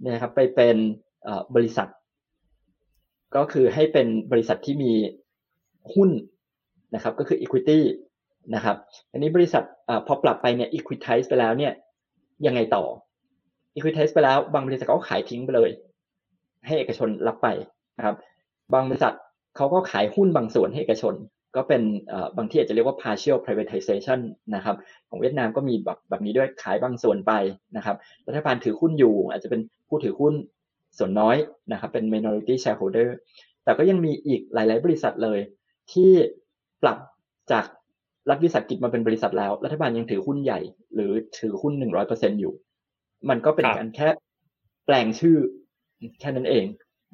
[0.05, 0.77] นะครับไปเป็น
[1.55, 1.89] บริษัท
[3.37, 4.93] ก็คือให้เป็นบริษัทที่มี
[5.95, 6.11] หุ้น
[6.95, 7.81] นะครับ ก็คือ equity
[8.55, 8.77] นะครับ
[9.13, 11.73] อันนี้บริษัทอพอปรับไปเนี่ย equitize ไปแล้วเนี่ย
[12.47, 12.85] ยังไงต่อ
[13.77, 15.71] equitize ไปแล้วบางบริษัทก็ขายทิ้งไปเลย
[16.67, 17.49] ให้เอกชนรับไป
[17.99, 18.17] นะครับ
[18.75, 19.15] บางบริษัท
[19.57, 21.15] เขาก็ขายหุ้นบางส่วนให้เอกชน
[21.57, 21.83] ก็เป็น
[22.37, 24.21] บางที่อาจจะเรียกว่า partial privatization
[24.55, 24.77] นะครับ
[25.09, 27.33] ของเวียดนามก็มีแบบแบบนี้ด้วยขายบางส่วนไป
[27.77, 30.35] นะครับ รัฐบาลถือหุ้นอยู่ อาจจะเป็นผู้ถือหุ้น
[30.99, 31.37] ส่วนน้อย
[31.73, 33.09] นะครับเป็น minority shareholder
[33.65, 35.39] แต่ก็ยังมีอีกหลาย ๆ บริษัทเลย
[35.93, 36.11] ที่
[36.83, 36.99] ปรับ
[37.53, 37.65] จาก
[38.31, 40.61] รัฐวิสาหกิจมาเป็นบริษัทแล้ว รัฐบาลยังถือหุ้นใหญ่
[40.95, 42.55] หรือถือหุ้นหนึ่งร้อยเปอร์เซ็นอยู่
[43.29, 44.09] มันก็เป็นการแค่
[44.87, 45.37] แปลงชื่อ
[46.21, 46.65] แค่นั้นเอง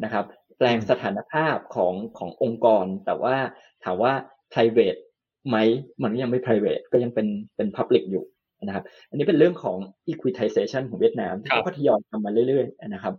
[0.05, 0.25] นะครับ
[0.59, 3.37] แปลงสถานภาพของขององค์กร แต่ว่า
[3.85, 4.13] ถามว่า
[4.53, 5.01] private
[5.49, 5.57] ไหม
[6.03, 8.25] มันยังไม่ private ก็ยังเป็นเป็น public อยู่
[8.63, 9.77] นะครับ อันนี้เป็นเรื่องของ
[10.13, 13.15] equitization ของเวียดนามที่เขาก็ทยอยทำมาเรื่อย ๆ นะครับ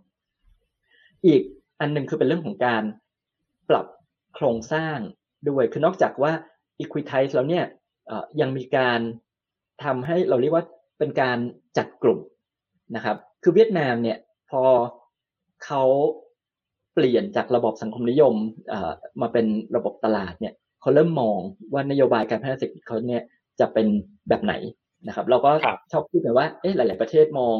[1.26, 1.42] อีก
[1.80, 2.82] อันหนึ่งคือเป็นเรื่องของการ
[3.70, 3.86] ปรับ
[4.34, 4.98] โครงสร้าง
[5.48, 6.32] ด้วยคือนอกจากว่า
[6.82, 7.64] equitize แล้วเนี่ย
[8.40, 9.00] ยังมีการ
[9.84, 10.64] ทำให้เราเรียกว่า
[10.98, 11.38] เป็นการ
[11.76, 12.20] จัดกลุ่ม
[12.96, 14.18] นะครับ คือเวียดนามเนี่ย
[14.50, 14.62] พอ
[15.64, 15.82] เขา
[16.94, 18.34] เปลี่ยนจากระบบสังคมนิยม
[19.20, 21.38] มาเป็นระบบตลาดเนี่ยเขาเริ่มมอง
[21.72, 23.22] ว่านโยบายการพัฒนาเศรษฐกิจเขาเนี่ย
[23.60, 23.86] จะเป็น
[24.28, 24.54] แบบไหน
[25.06, 25.50] นะครับ เราก็
[25.92, 27.56] ชอบพูดกันว่าเอ๊ะหลาย ๆ ประเทศมอง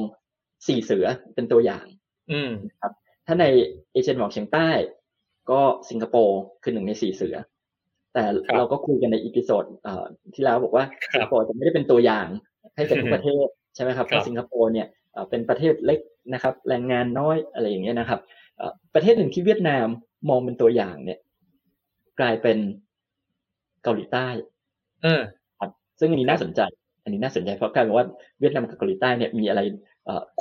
[0.66, 1.87] สี่เสือเป็นตัวอย่าง
[2.31, 2.92] อืมครับ
[3.26, 3.44] ถ้าใน
[3.92, 4.68] เอเชียตะวันออกเฉียงใต้
[5.50, 7.37] ก็สิงคโปร์คือหนึ่งในสี่เสือ
[8.14, 8.24] แต่
[8.56, 9.64] เราก็คุยกันใน episode
[10.35, 12.26] ที่แล้วบอกว่าสิงคโปร์จะไม่ได้เป็นตัวอย่าง
[12.76, 14.87] ให้กับทุกประเทศใช่ไหมครับเพราะสิงคโปร์เนี่ย
[15.30, 16.00] เป็นประเทศเล็ก
[16.32, 18.20] นะครับ แรงงานน้อยอะไรอย่างเงี้ยนะครับ
[18.94, 19.87] ประเทศหนึ่งที่เวียดนาม
[20.28, 21.18] มองเป็นตัวอย่างเนี่ย
[22.20, 22.58] กลายเป็น
[23.82, 24.28] เกาหลีใต้
[25.02, 25.22] เออ
[25.58, 26.61] ครับซึ่งอันนี้น่าสนใจ
[27.04, 28.06] อันนี้น่าสนใจเพราะกลายเป็นว่า
[28.40, 29.61] เวียดนามกับเกาหลีใต้เนี่ยมีอะไร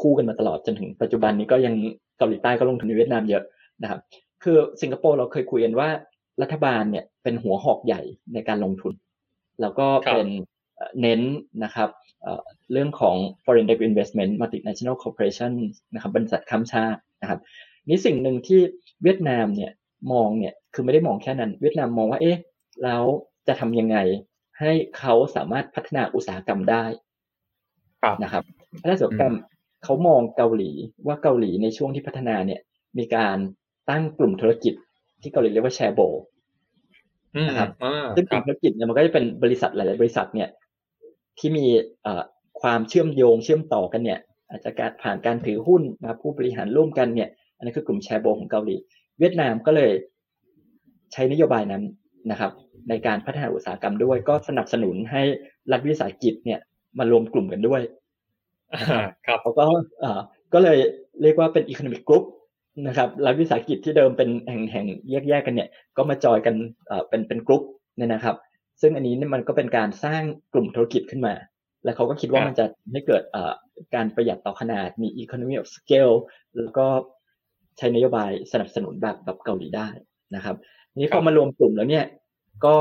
[0.02, 1.76] คู่กันมาตลอดจนถึงปัจจุบันนี้ก็ยัง
[2.22, 3.44] เกาหลีใต้ก็ลงทุนในเวียดนามเยอะ
[3.82, 4.00] นะครับ
[4.44, 5.90] คือสิงคโปร์เราเคยคุยกันว่า
[6.42, 8.02] รัฐบาลเนี่ยเป็นหัวหอกใหญ่
[8.34, 8.94] ในการลงทุน
[9.62, 10.28] แล้วก็เป็น
[11.02, 11.22] เน้น
[11.64, 11.90] นะครับ
[12.72, 15.52] เรื่องของ foreign direct investment multinational corporation
[15.94, 17.40] นะครับบริษัทข้ามชาตินะครับ
[17.88, 18.60] นี่สิ่งหนึ่งที่
[19.04, 19.72] เวียดนามเนี่ย
[20.12, 22.38] มองเนี่ยคือไม่ได้มองแค่นั้น เวียดนามมองว่าเอ๊ะ
[22.84, 23.04] แล้ว
[23.48, 23.98] จะทำยังไง
[24.60, 26.84] ให้เขาสามารถพัฒนาอุตสาหกรรมได้
[28.24, 28.44] นะครับ
[28.82, 29.36] พัฒนาอุตสาหกรรม
[29.84, 30.72] เขามองเกาหลี
[31.08, 32.62] ว่าเกาหลีในช่วงที่พัฒนาเนี่ย
[32.98, 33.38] มีการ
[33.90, 34.74] ตั้งกลุ่มธุรกิจ
[35.22, 36.02] ที่เกาหลีเรียกว่าแชร์โบ
[37.48, 37.70] นะครับ
[38.16, 40.50] ซึ่งกลุ่มธุรกิจเนี่ยมันก็จะเป็นบริษัทหลาย ๆ บริษัทเนี่ย
[41.40, 41.66] ที่มี
[42.62, 48.76] ความเชื่อมโยงเชื่อมต่อกันเนี่ย อาจจะการผ่านการถือหุ้นนะผู้บริหารร่วมกันเนี่ย อันนี้คือกลุ่มแชโบลของเกาหลี
[49.20, 49.92] เวียดนามก็เลย
[51.14, 51.84] ใช้นโยบายนั้น
[52.32, 52.52] นะครับ
[52.90, 55.22] ในการพัฒนาอุตสาหกรรมด้วย ก็สนับสนุนให้
[55.72, 56.60] รัฐวิสาหกิจเนี่ย
[56.98, 57.82] มารวมกลุ่มกันด้วย
[59.28, 59.66] ครับเขาก็
[60.54, 60.78] ก็เลย
[61.22, 62.24] เรียกว่าเป็น economic group
[62.88, 66.56] นะครับรัฐวิสาหกิจที่เดิมเป็นแห่งแห่งแยกแยกกันเนี่ย ก็มาจอยกัน
[67.10, 67.64] เป็นเป็นกรุ๊ป
[67.98, 68.36] เนี่ยนะครับ
[68.82, 70.22] ซึ่งอันนี้เนี่ยมันก็เป็นการสร้าง
[70.54, 71.34] กลุ่มธุรกิจขึ้นมา
[71.84, 73.24] แล้วเขาก็คิดว่ามันจะให้เกิด
[73.96, 76.16] การประหยัดต่อขนาดมี economy of scale
[76.58, 76.86] แล้วก็
[77.78, 79.88] ใช้นโยบายสนับสนุนแบบแบบเกาหลีได้
[80.36, 80.56] นะครับ
[80.98, 82.06] นี้พอมารวมกลุ่มแล้วเนี่ย
[82.66, 82.76] ก็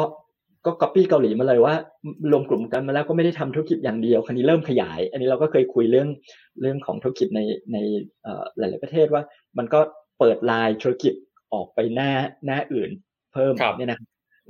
[0.64, 1.75] ก็ก๊อปปี้เกาหลีมาเลยว่า
[2.31, 6.09] รวมกลุ่มกันมาแล้วก็ไม่ได้ทำธุรกิจอย่างเดียวคราวนี้เริ่มขยาย อันนี้เราก็เคยคุยเรื่อง
[6.61, 7.40] เรื่องของธุรกิจใน
[7.73, 7.77] ใน
[8.59, 9.23] หลาย ๆ ประเทศว่า
[9.59, 9.81] มันก็
[10.18, 11.14] เปิดลายธุรกิจ
[11.53, 12.11] ออกไปหน้า
[12.44, 12.90] หน้าอื่น
[13.33, 14.01] เพิ่มเนี่ยนะ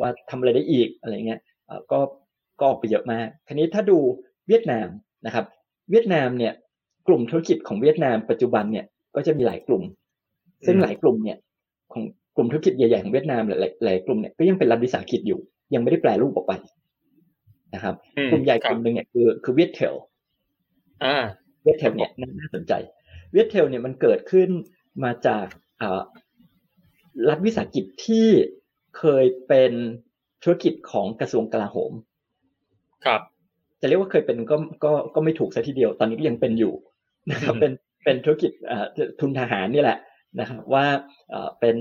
[0.00, 1.40] ว่าทำอะไรได้อีกอะไรเงี้ย
[1.92, 2.00] ก็
[2.58, 3.98] ก็ออกไปเยอะมากคันนี้ถ้าดู
[4.48, 4.88] เวียดนาม
[5.26, 5.44] นะครับ
[5.90, 6.52] เวียดนามเนี่ย
[7.08, 9.82] กลุ่มธุรกิจของเวียดนามปัจจุบันเนี่ยก็จะมีหลายกลุ่ม
[10.66, 11.38] ซึ่งหลายกลุ่มเนี่ย
[11.92, 12.02] ของ
[12.36, 15.40] กลุ่มธุรกิจใหญ่ๆของเวียดนามหลายหลายกลุ่มเนี่ยก็ยังเป็นรัฐวิสาหกิจอยู่
[15.74, 16.52] ยังไม่ได้แปลรูปออกไป
[17.74, 17.94] นะครับ
[18.30, 19.94] กลุ่มใหญ่กลุ่มหนึ่งเนี่ยคือคือเวียดเทล
[21.62, 22.72] เวียดเทลเนี่ยน่าสนใจ
[23.32, 24.48] เวียดเทลเนี่ยมันเกิดขึ้น
[25.04, 25.46] มาจาก
[27.28, 28.26] รัฐวิสาหกิจที่
[28.98, 29.72] เคยเป็น
[30.42, 31.92] ธุรกิจของกระทรวงกลาโหม
[33.06, 33.20] ครับ
[33.80, 36.74] จะเรียกว่าเคยเป็นก็ก็ก็ไม่ถูกซะทีเดียว ตอนนี้ก็ยังเป็นอยู่
[37.30, 37.72] นะครับ เป็น
[38.04, 38.50] เป็นธุรกิจ
[39.20, 39.98] ทุนทหารนี่แหละ
[40.40, 40.86] นะครับ ว่า
[41.60, 41.76] เป็น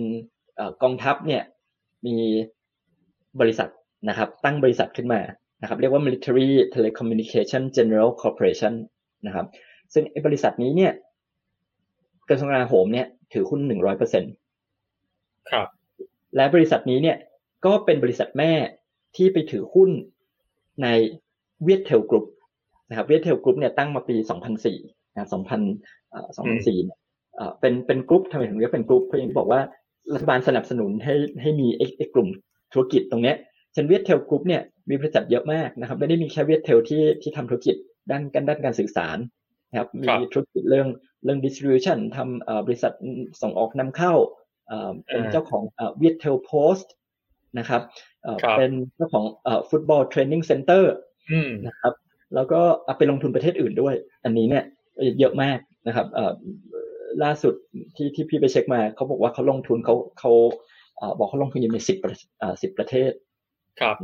[0.83, 1.43] กองทัพเนี่ย
[2.07, 2.17] มี
[3.39, 3.69] บริษัท
[4.07, 5.21] นะครับตั้งบริษัทขึ้นมา
[5.61, 8.73] นะครับเรียกว่า military telecommunication general corporation
[9.25, 9.45] นะครับ
[9.93, 10.91] ซึ่งบริษัทนี้เนี่ย
[12.29, 14.31] กระทรวงกลาโหมเนี่ยถือหุ้นหนึ่งร้อยเปอร์เซ็นต์
[15.49, 15.67] ครับ
[16.35, 17.17] และบริษัทนี้เนี่ย
[17.65, 18.51] ก็เป็นบริษัทแม่
[19.15, 19.89] ที่ไปถือหุ้น
[20.83, 20.87] ใน
[21.63, 22.25] Viettel Group
[22.89, 24.15] นะครับ Viettel Group เนี่ยตั้งมาปี
[24.67, 25.33] 2004นะ2000
[26.37, 26.97] 2004เนี่ย
[27.59, 29.61] เป็นเป็นกรุ๊ปทำไมถึงเรียกเป็นกรุ๊ปเพราะอย่างที่บอกว่า
[30.13, 32.29] รัฐบาลสนับสนุนให้ให้มีไอ้กลุ่ม
[32.73, 33.35] ธุรกิจตรงเนี้ย
[33.73, 37.75] เช่น Viettel Group เนี่ยมีบริษัทเยอะมากนะครับ ไม่ได้มีแค่ Viettel ที่ที่ทำธุรกิจ
[38.11, 39.17] ด้านการด้านการสื่อสาร
[39.69, 40.87] นะครับมีธุรกิจเรื่อง
[41.23, 42.93] เรื่อง distribution ทำบริษัท
[43.41, 44.13] ส่งออกนำเข้า
[45.07, 45.63] เป็นเจ้าของ
[45.99, 46.91] Viettel Post
[47.59, 47.81] นะครับ
[48.57, 49.25] เป็นเจ้าของ
[49.69, 50.93] football training center
[51.67, 51.93] นะครับ
[52.35, 52.61] แล้วก็
[52.97, 54.63] ไปลงทุนประเทศอื่นด้วย อันนี้เนี่ย
[55.19, 56.07] เยอะมากนะครับ
[57.23, 57.53] ล่าสุด
[57.95, 60.31] ที่ที่พี่ไปเช็คมาเขาบอกว่าเขาลงทุนเขาเขา
[61.17, 61.97] บอกเขาลงทุนอยู่ในสิบ
[62.61, 63.28] สิบประเทศครับ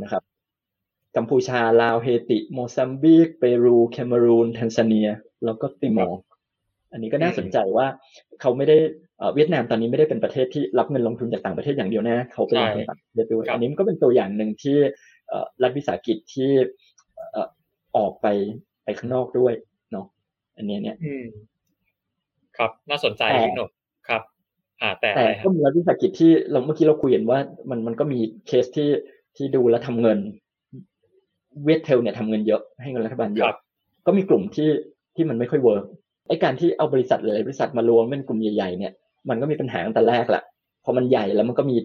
[0.02, 0.22] นะครับ
[1.16, 5.08] กัมพูชา ลาว เฮติ โมซัมบิก เปรู แคเมอรูนแทนซาเนีย
[5.44, 6.22] แล้วก็ติมอร์
[6.92, 7.86] อันนี้ก็น่าสนใจว่า
[8.40, 8.76] เขาไม่ได้
[9.34, 12.56] เวียดนามตอนนี้ไม่ได้เป็นประเทศที่รับเงินลงทุนจากต่างประเทศอย่างเดียวนะ เขาเป็น
[12.88, 14.76] ต่างประเทศด้วยอันนี้มันก็เป็นตัวอย่างหนึ่งที่
[15.62, 16.50] รัฐวิสาหกิจที่
[17.96, 18.26] ออกไป
[18.84, 19.54] ไปข้างนอกด้วย
[19.92, 20.06] เนาะ
[20.56, 20.96] อันนี้เนี่ย
[22.56, 23.22] ครับ น่าสนใจ
[23.56, 23.70] หนุ่ม
[24.08, 24.22] ครับ
[24.82, 27.38] อ่า แต่แต่ก็มีรัฐวิสาหกิจที่เราเมื่อกี้เราคุยกันว่า
[27.70, 28.88] มันมันก็มีเคสที่
[29.36, 30.18] ที่ดูแลทำเงิน
[31.64, 33.54] Viettel เนี่ยทำเงินเยอะให้เงินรัฐบาลเยอะ
[34.06, 34.68] ก็มีกลุ่มที่
[35.16, 35.84] ที่มันไม่ค่อย work
[36.28, 38.92] ไอ้การที่เอาบริษัทเลยบริษัทมารวมเป็นกลุ่มใหญ่ๆเนี่ย
[39.28, 40.42] มันก็มีปัญหาตั้งแต่แรกแหละ
[40.84, 41.76] พอมันใหญ่แล้วมันก็มี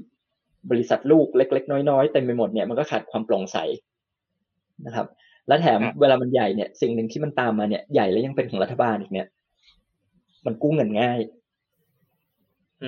[0.71, 3.57] บริษัทลูกเล็ก ๆ น้อยๆเต็มไปหมดเนี่ยมันก็ขาดความโปร่งใส
[4.85, 5.07] นะครับ
[5.47, 9.27] และแถมเวลามันใหญ่เนี่ย สิ่งหนึ่งที่มันตามมาเนี่ยใหญ่แล้วยังเป็นของรัฐบาลอีกเนี่ย
[10.45, 11.19] มันกู้เงินง่าย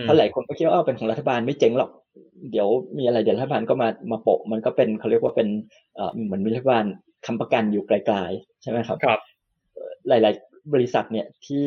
[0.01, 1.91] เพราะหลายคนก็คิดว่าเป็นของรัฐบาลไม่เจ๊งหรอก
[2.51, 5.47] เดี๋ยวมีอะไรเดี๋ยวรัฐบาลก็มามาโปะมันก็เป็นเขาเรียกว่าเป็น
[5.95, 6.85] เอ่อเหมือนมีรัฐบาล
[7.25, 9.19] ค้ำประกันอยู่ไกลๆใช่ไหมครับครับ
[10.07, 11.65] หลายๆ บริษัทเนี่ยที่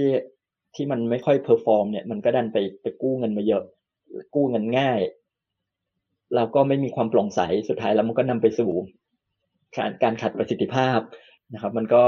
[0.75, 3.63] ที่มันไม่ค่อย perform เนี่ยมันก็ดันไปไปกู้เงินมาเยอะ
[4.35, 5.01] กู้เงินง่าย
[6.35, 8.71] เราก็ไม่มีความโปร่งใสสุดท้ายแล้วมันก็นำไปสู่
[9.77, 11.01] การการขัดประสิทธิภาพ
[11.53, 12.01] นะครับ มันก็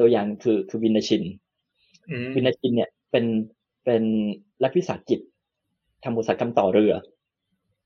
[0.00, 1.22] ตัวอย่างคือคือวินาชิน
[2.36, 3.24] วินาชินเนี่ยเป็น
[3.84, 4.02] เป็น
[4.62, 5.20] รัฐวิสาหกิจ
[6.04, 6.92] ทำอุตสาหกรรมต่อเรือ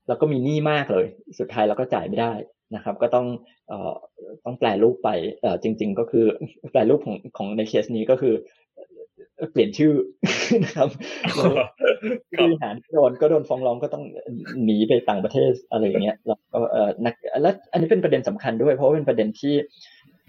[0.07, 1.05] แล้วก็มีหนี้มากเลย
[1.39, 2.33] สุดท้ายเราก็จ่ายไม่ได้
[2.75, 3.27] นะครับ ก็ต้อง
[3.69, 3.93] เอ่อ
[4.45, 5.09] ต้องแปลรูปไป
[5.41, 6.25] เอ่อจริง ๆ ก็คือ
[6.71, 8.35] แปลรูปของของในเคสนี้ก็คือ
[9.51, 9.93] เปลี่ยนชื่อ
[10.63, 10.89] นะครับ
[11.35, 14.03] ผู้บริหารโดนก็โดนฟ้องร้องก็ต้อง
[14.63, 19.55] หนีไปต่างประเทศอะไรอย่างเงี้ยแล้วก็เออนักแล้วอันนี้เป็นประเด็นสำคัญด้วย เพราะว่าเป็นประเด็นที่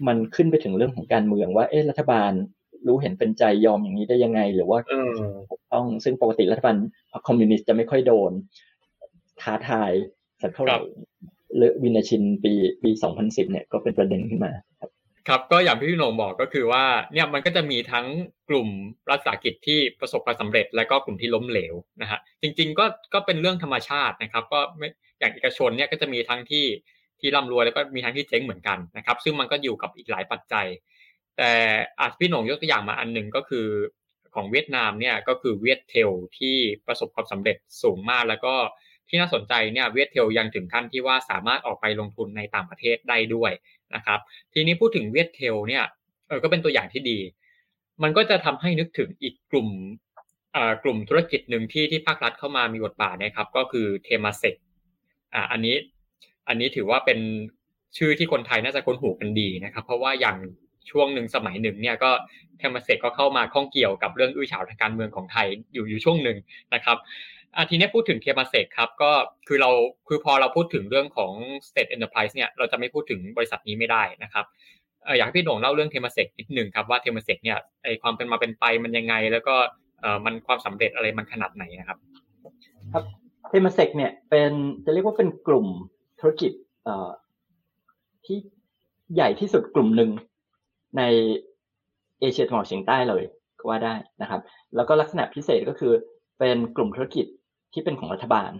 [0.07, 2.31] มันขึ้นไปถึงเรื่องของการเมืองว่า เอ๊ะรัฐบาล
[2.87, 4.79] รู้เห็นเป็นใจยอมอย่างนี้ได้ยังไง หรือว่า
[5.73, 6.75] ต้องซึ่งปกติรัฐบาล
[7.27, 8.31] คอมมิวนิสต์จะไม่ค่อยโดน
[9.41, 9.91] ท้าทาย
[10.41, 10.77] สักเท่าไหร่
[11.55, 12.89] หรือวินาชินปีปี
[13.21, 14.89] 2010 เนี่ยก็เป็นประเด็นขึ้นมาครับ
[15.27, 18.05] ครับก็อย่างที่พี่หนงบอกก็คือว่าเนี่ยมันก็จะมีทั้ง
[18.49, 18.69] กลุ่ม
[19.09, 26.65] รัฐสากิจที่ประสบความสำเร็จ และก็กลุ่มที่ล้มเหลวนะฮะจริงๆก็ก็เป็นเรื่องธรรมชาตินะครับ ก็ไม่อย่างเอกชนเนี่ยก็จะมีทั้งที่
[27.19, 30.67] ที่ร่ำรวยแล้วก็มีทั้งที่เจ๊งเหมือนกันนะครับ ซึ่งมันก็อยู่กับอีกหลายปัจจัย
[31.37, 31.51] แต่
[31.99, 33.67] อาจพี่หนงยกตัวอย่างมาอันหนึ่งก็คือ
[34.35, 36.55] ของเวียดนามเนี่ยก็คือเวียดเทลที่
[36.87, 38.55] ประสบความสำเร็จสูงมากแล้วก็
[39.09, 43.51] ที่น่าสนใจเนี่ยเวียดเทลยังถึงขั้นที่ว่าสามารถออกไปลงทุนในต่างประเทศได้ด้วย
[43.95, 44.19] นะครับ
[44.53, 45.83] ทีนี้พูดถึงเวียดเทลเนี่ย
[46.27, 47.19] เออก็เป็นตัวอย่างที่ดี
[48.03, 49.67] มันก็จะทำให้นึกถึงอีกกลุ่ม
[50.83, 54.55] กลุ่มธุรกิจหนึ่งที่ที่ภาครัฐเข้ามามีบทบาทนะครับ ก็คือเทมาเซก
[55.33, 55.75] อ่าอันนี้
[56.47, 57.19] อันนี้ถือว่าเป็น
[57.97, 60.37] ชื่อที่คนไทยน่าจะคุ้นหูกันดีนะครับ เพราะว่าอย่าง
[60.91, 62.11] ช่วงหนึ่งสมัยหนึ่งเนี่ยก็
[62.57, 66.37] เทมาเซกก็เข้ามาข้องเกี่ยวกับเรื่องอื้อฉาวทางการเมืองของไทยอยู่อยู่ช่วงหนึ่ง
[66.73, 66.97] นะครับ
[67.55, 69.11] อาทีนี้พูดถึงเทมาเซกครับก็
[69.47, 69.69] คือเรา
[70.07, 71.31] คือพอเราพูดถึงเรื่องของ
[71.67, 74.45] state enterprise เนี่ยเราจะไม่พูดถึงบริษัทนี้ไม่ได้นะครับ
[75.17, 79.55] อยากให้พี่หนงเล่าเรื่องเทมาเซกนิดหนึ่งครับว่าเทมาเซกเนี่ยไอ้ความเป็นมาเป็นไปมันยังไง แล้วก็
[80.01, 81.97] เออมันความสำเร็จอะไรมันขนาดไหนนะครับ
[82.93, 83.03] ครับ
[83.49, 84.51] เทมาเซกเนี่ยเป็น
[84.85, 85.67] จะเรียกว่าเป็นกลุ่ม
[86.19, 86.51] ธุรกิจ
[86.83, 87.09] เอ่อ
[88.25, 88.37] ที่
[89.13, 90.09] ใหญ่ที่สุดกลุ่มหนึ่ง
[90.97, 91.01] ใน
[92.19, 93.23] เอเชียตะวันออกเฉียงใต้เลย
[93.59, 94.41] ก็ว่าได้นะครับ
[94.75, 95.93] แล้วก็ลักษณะพิเศษก็คือ
[96.39, 97.25] เป็นกลุ่มธุรกิจ
[97.73, 98.51] ที่เป็นของรัฐบาล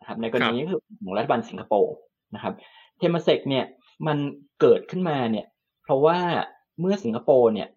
[0.00, 1.94] นะครับ ในกรณีนี้คือของรัฐบาลสิงคโปร์
[2.34, 2.54] นะครับ
[2.98, 3.64] เทมเซกเนี่ย
[4.06, 4.18] มัน
[4.60, 5.46] เกิดขึ้นมาเนี่ย
[5.82, 6.18] เพราะว่า
[6.80, 7.68] เมื่อสิงคโปร์เนี่ย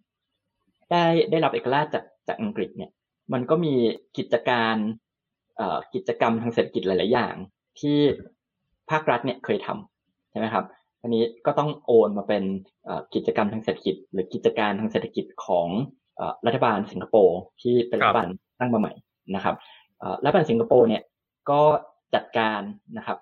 [0.91, 2.91] ได้ได้รับเอกราชจากจากอังกฤษเนี่ย
[3.33, 3.73] มันก็มี
[4.17, 4.75] กิจการ
[5.93, 7.35] กิจกรรมทางเศรษฐกิจหลาย ๆ อย่าง
[7.79, 7.97] ที่
[8.91, 10.65] ภาครัฐเนี่ยเคยทำใช่ไหมครับ
[11.01, 12.43] อันนี้ก็ต้องโอนมาเป็น
[13.15, 15.67] กิจกรรมทางเศรษฐกิจ หรือกิจการทางเศรษฐกิจของ
[16.45, 18.27] รัฐบาลสิงคโปร์ที่เป็นรัฐบาล
[18.59, 18.93] ตั้งมาใหม่
[19.35, 19.55] นะครับ
[20.23, 21.03] รัฐบาลสิงคโปร์เนี่ย
[21.49, 21.61] ก็
[22.15, 22.61] จัดการ
[22.97, 23.17] นะครับ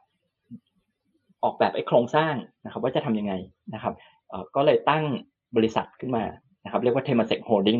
[1.43, 2.33] ออกแบบไอ้โครงสร้าง
[2.65, 3.33] นะครับ ว่าจะทำยังไง
[3.73, 3.93] นะครับ
[4.55, 5.03] ก็เลยตั้ง
[5.57, 6.23] บริษัทขึ้นมา
[6.65, 7.79] นะครับ เรียกว่าเทมเซก Holdings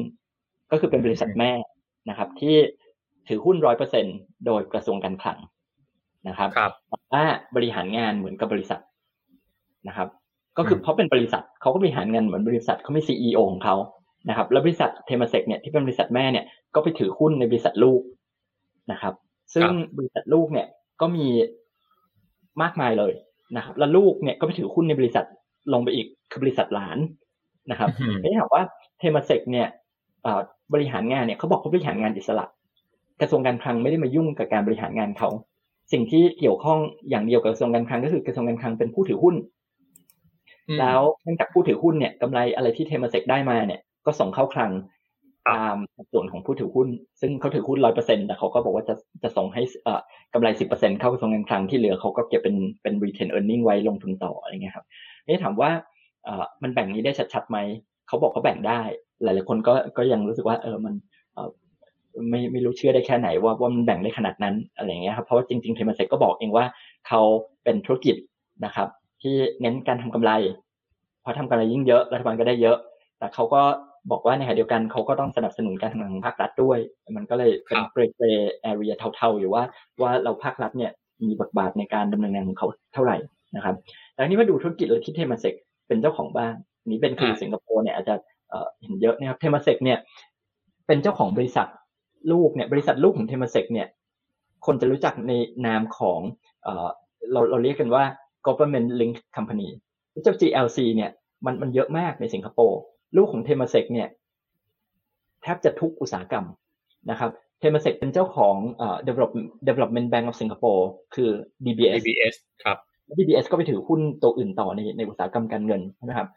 [0.72, 1.52] ก็คือเป็นบริษัทแม่
[2.10, 2.56] นะครับ ที่
[3.28, 4.06] ถือหุ้นร้อยเปอร์เซ็นต์
[4.46, 5.38] โดยกระทรวงการคลัง
[6.28, 6.50] นะครับ
[7.14, 7.24] ว่า
[7.56, 8.82] บริหารงานเหมือนกับบริษัท
[9.88, 10.08] นะครับ
[10.58, 13.76] ก็คือเพราะเป็นบริษัทเขาก็บริหารงานเหมือนบริษัทเขามี CEO ของเขา
[14.30, 18.02] นะครับ แล้วบริษัทเทมเซกเนี่ยที่เป็นบริษัทแม่เนี่ยก็ไปถือหุ้นในบริษัทลูก
[18.92, 19.14] นะครับ
[19.54, 20.68] ซึ่งบริษัทลูกเนี่ย
[21.02, 21.26] ก็มี
[22.62, 23.14] มากมายเลย
[23.58, 25.26] นะครับ แล้วลูกเนี่ยก็ไปถือหุ้นในบริษัท
[25.74, 26.98] ลงไปอีกคือบริษัทหลาน
[27.72, 27.90] นะครับ
[28.22, 28.64] นี่ถามว่า
[29.00, 29.68] เทมเซกเนี่ย
[30.74, 32.46] บริหารงานเนี่ยเขาบอกเขาบริหารงานอิสระ
[33.22, 35.30] กระทรวงการคลังไม่ได้มายุ่งกับการบริหารงานเขา
[35.92, 39.36] สิ่งที่เกี่ยวข้องอย่างเดียวกับกระทรวงการคลังก็คือกระทรวงการคลังเป็นผู้ถือหุ้น
[40.80, 44.72] แล้วเนื่องจากผู้ถือหุ้นเนี่ยกำไรอะไรที่เทมเซกได้มาเนี่ย ก็ส่งเข้าคลัง
[45.50, 45.76] ตาม
[46.12, 46.88] ส่วนของผู้ถือหุ้น
[47.22, 49.62] ซึ่งเขาถือหุ้นร้อยเปอร์เซ็นต์แต่เขาก็บอกว่าจะจะส่งให้
[50.34, 54.86] กำไรสิบเปอร์เซ็นต์เข้ากระทรวงการคลังที่เหลือเขาก็เก็บเป็นเป็น retain earning ไว้ลงทุนต่ออะไรเงี้ยครับ
[55.28, 55.72] นี่ถามว่า
[56.64, 57.58] มันแบ่งนี้ได้ชัดๆไหม
[58.08, 58.82] เขาบอกเขาแบ่งได้
[59.24, 60.94] หลายๆคนก็ก็ยังรู้สึกว่าเออมัน
[62.30, 66.66] ไม่ไม่รู้เชื่อได้แค่ไหนว่าว่ามันแบ่งได้ขนาดนั้นอะไรเงี้ยครับเพราะว่าจริงๆเทมเซ็กก็บอกเองว่า
[67.08, 67.22] เขา
[67.64, 68.16] เป็นธุรกิจ
[68.66, 68.88] นะครับ
[69.22, 70.32] ที่เน้นการทำกำไร
[71.24, 72.78] พอทำกำไรยิ่งเยอะรัฐบาลก็ได้เยอะ
[73.18, 73.62] แต่เขาก็
[74.12, 76.80] บอกว่าในขณะเดียวกันเขาก็ต้องสนับสนุนการทำงานของภาครัฐด้วย
[77.16, 79.64] มันก็เลยเป็น grey area เทาๆอยู่ว่า
[80.02, 80.92] ว่าเราภาครัฐเนี่ย
[81.24, 83.18] มีบทบาทในการดำเนินงานของเขาเท่าไหร่
[83.56, 83.76] นะครับ
[84.14, 85.54] แต่นี้มาดูธุรกิจเลยที่เทมาเซก
[85.88, 86.56] เป็นเจ้าของบ้าง
[86.88, 88.16] นี้เป็นคือสิงคโปร์เนี่ยอาจจะ
[88.82, 89.98] เห็นเยอะนะครับเทมาเซกเนี่ย
[90.88, 91.68] เป็นเจ้าของบริษัท
[92.32, 93.88] ลูกเนี่ยบริษัทลูกของเทมาเซกเนี่ย
[94.66, 95.32] คนจะรู้จักใน
[95.66, 96.20] นามของ
[97.32, 98.04] เราเราเรียกกันว่า
[98.48, 99.70] government-linked company
[100.24, 101.12] เจ้า GLC เนี่ย
[101.46, 102.80] มันมันเยอะมากในสิงคโปร์
[103.15, 104.10] ลูกของเทมเซกเนี่ย
[105.41, 106.45] แทบจะทุกอุตสาหกรรม
[107.10, 110.84] นะครับเทมเซกเป็นเจ้าของเอ่อ development development bank of Singapore
[111.15, 111.30] คือ
[111.65, 112.78] DBS DBS ครับ
[113.17, 116.28] DBS ก็ไปถือหุ้นตัวอื่นต่อในในอุตสาหกรรมการเงินนะครับ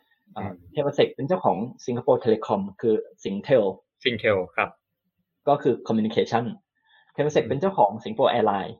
[0.72, 1.56] เทมเซกเป็นเจ้าของ
[1.86, 3.64] Singapore Telecom คือ Singtel
[4.04, 4.68] Singtel ครับ
[5.48, 6.44] ก็คือ communication
[7.12, 8.76] เทมเซกเป็นเจ้าของ Singapore Airlines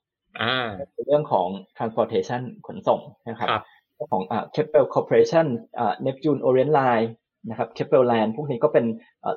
[1.07, 3.49] เรื่องของ transportation ขนส่งนะครับ
[3.97, 5.47] เจ้าของอ่า Keppel Corporation
[5.79, 7.07] อ่า Neptune Orient Lines
[7.51, 8.85] นะครับ Keppel Land พวกนี้ก็เป็น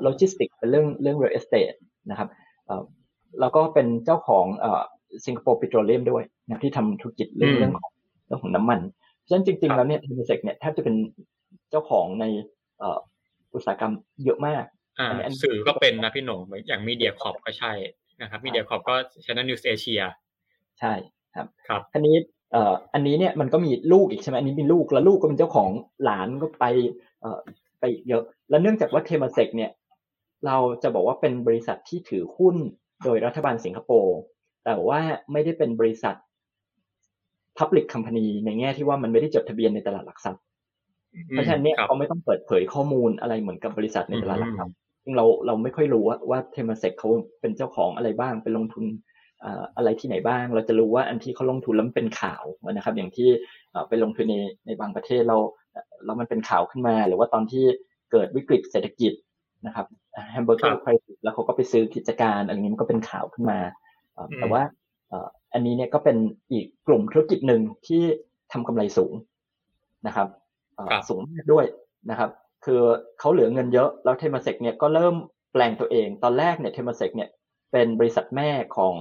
[0.03, 1.77] โลจิสติกเป็นเรื่องเรื่อง real estate
[2.09, 2.29] นะครับ
[3.39, 4.45] แล้วก็เป็นเจ้าของ
[5.25, 7.91] สิงคโปร์ปิโตรเลียมด้วยนะที่ทำธุรกิจเรื่องเรื่องของ
[8.25, 8.79] เรื่องของน้ำมัน
[9.27, 10.95] ฉะนั้นจริง ๆ แล้วเนี่ยเทมเซกเนี่ยแทบจะเป็น
[11.71, 12.25] เจ้าของใน
[13.53, 13.93] อุตสาหกรรม
[14.25, 14.63] เยอะมาก
[14.99, 15.09] อ่า
[15.43, 17.73] สื่อก็เป็นนะพี่หนงอย่างมีเดียคอปก็ใช่
[18.21, 20.05] นะครับมีเดียคอปก็ช n น e l News Asia
[20.79, 20.93] ใช่
[21.35, 22.15] ครับครับอันนี้
[22.51, 25.69] เอ่ออันนี้เนี่ยมันก็มีลูกอีกใช่ไหมอันนี้มีลูกแล้วลูกก็เป็นเจ้าของ
[26.03, 26.65] หลานก็ไป
[27.79, 29.71] เอ่อไปเยอะ แล้วเนื่องจากว่าเทมเซกเนี่ย
[30.45, 32.55] เราจะบอกว่าเป็นบริษัทที่ถือหุ้น
[33.03, 34.17] โดยรัฐบาลสิงคโปร์
[34.65, 34.99] แต่ว่า
[35.31, 36.15] ไม่ได้เป็นบริษัท
[37.57, 40.41] Public Company ในแง่ที่ว่ามันไม่ได้จดทะเบียนในตลาดหลักทรัพย์
[41.29, 47.09] เพราะฉะนั้นเนี่ยเขาไม่ต้องเปิดเผยข้อมูลอะไรเหมือนกับบริษัทในตลาดหลักทรัพย์ซึ่งเราเราไม่ค่อยรู้ว่าว่าเทมเซกเขา
[47.41, 48.85] เป็นเจ้าของอะไรบ้างเป็นลงทุน
[49.77, 53.29] อะไรที่ไหนบ้าง เราจะรู้ว่าอันที่เขาลงทุนแล้วมันเป็นข่าวนะครับ อย่างที่
[53.87, 54.35] ไปลงทุนใน
[54.65, 55.37] ในบางประเทศเรา
[56.05, 57.65] แล้วมันเป็นข่าวขึ้นมา หรือว่าตอนที่
[58.12, 59.13] เกิดวิกฤตเศรษฐกิจ
[59.65, 59.88] นะครับ
[60.31, 63.60] hamburger crisis แล้วเขาก็ไปซื้อกิจการอะไรนี้มันก็เป็นข่าวขึ้นมา
[64.38, 64.62] แต่ว่า
[65.53, 66.17] อันนี้เนี่ยก็เป็น
[66.51, 68.03] อีกกลุ่มธุรกิจหนึ่งที่
[68.51, 69.13] ทำกำไรสูง
[70.07, 70.27] นะครับ
[71.10, 71.21] สูง
[71.53, 71.65] ด้วย
[72.10, 72.29] นะครับ
[72.65, 72.81] คือ
[73.19, 75.15] เขาเหลือเงินเยอะแล้วเทมเซกเนี่ยก็เริ่ม
[75.51, 77.29] แปลงตัวเอง ตอนแรกเนี่ยเทมเซกเนี่ย
[77.71, 78.95] เป็นบริษัทแม่ของ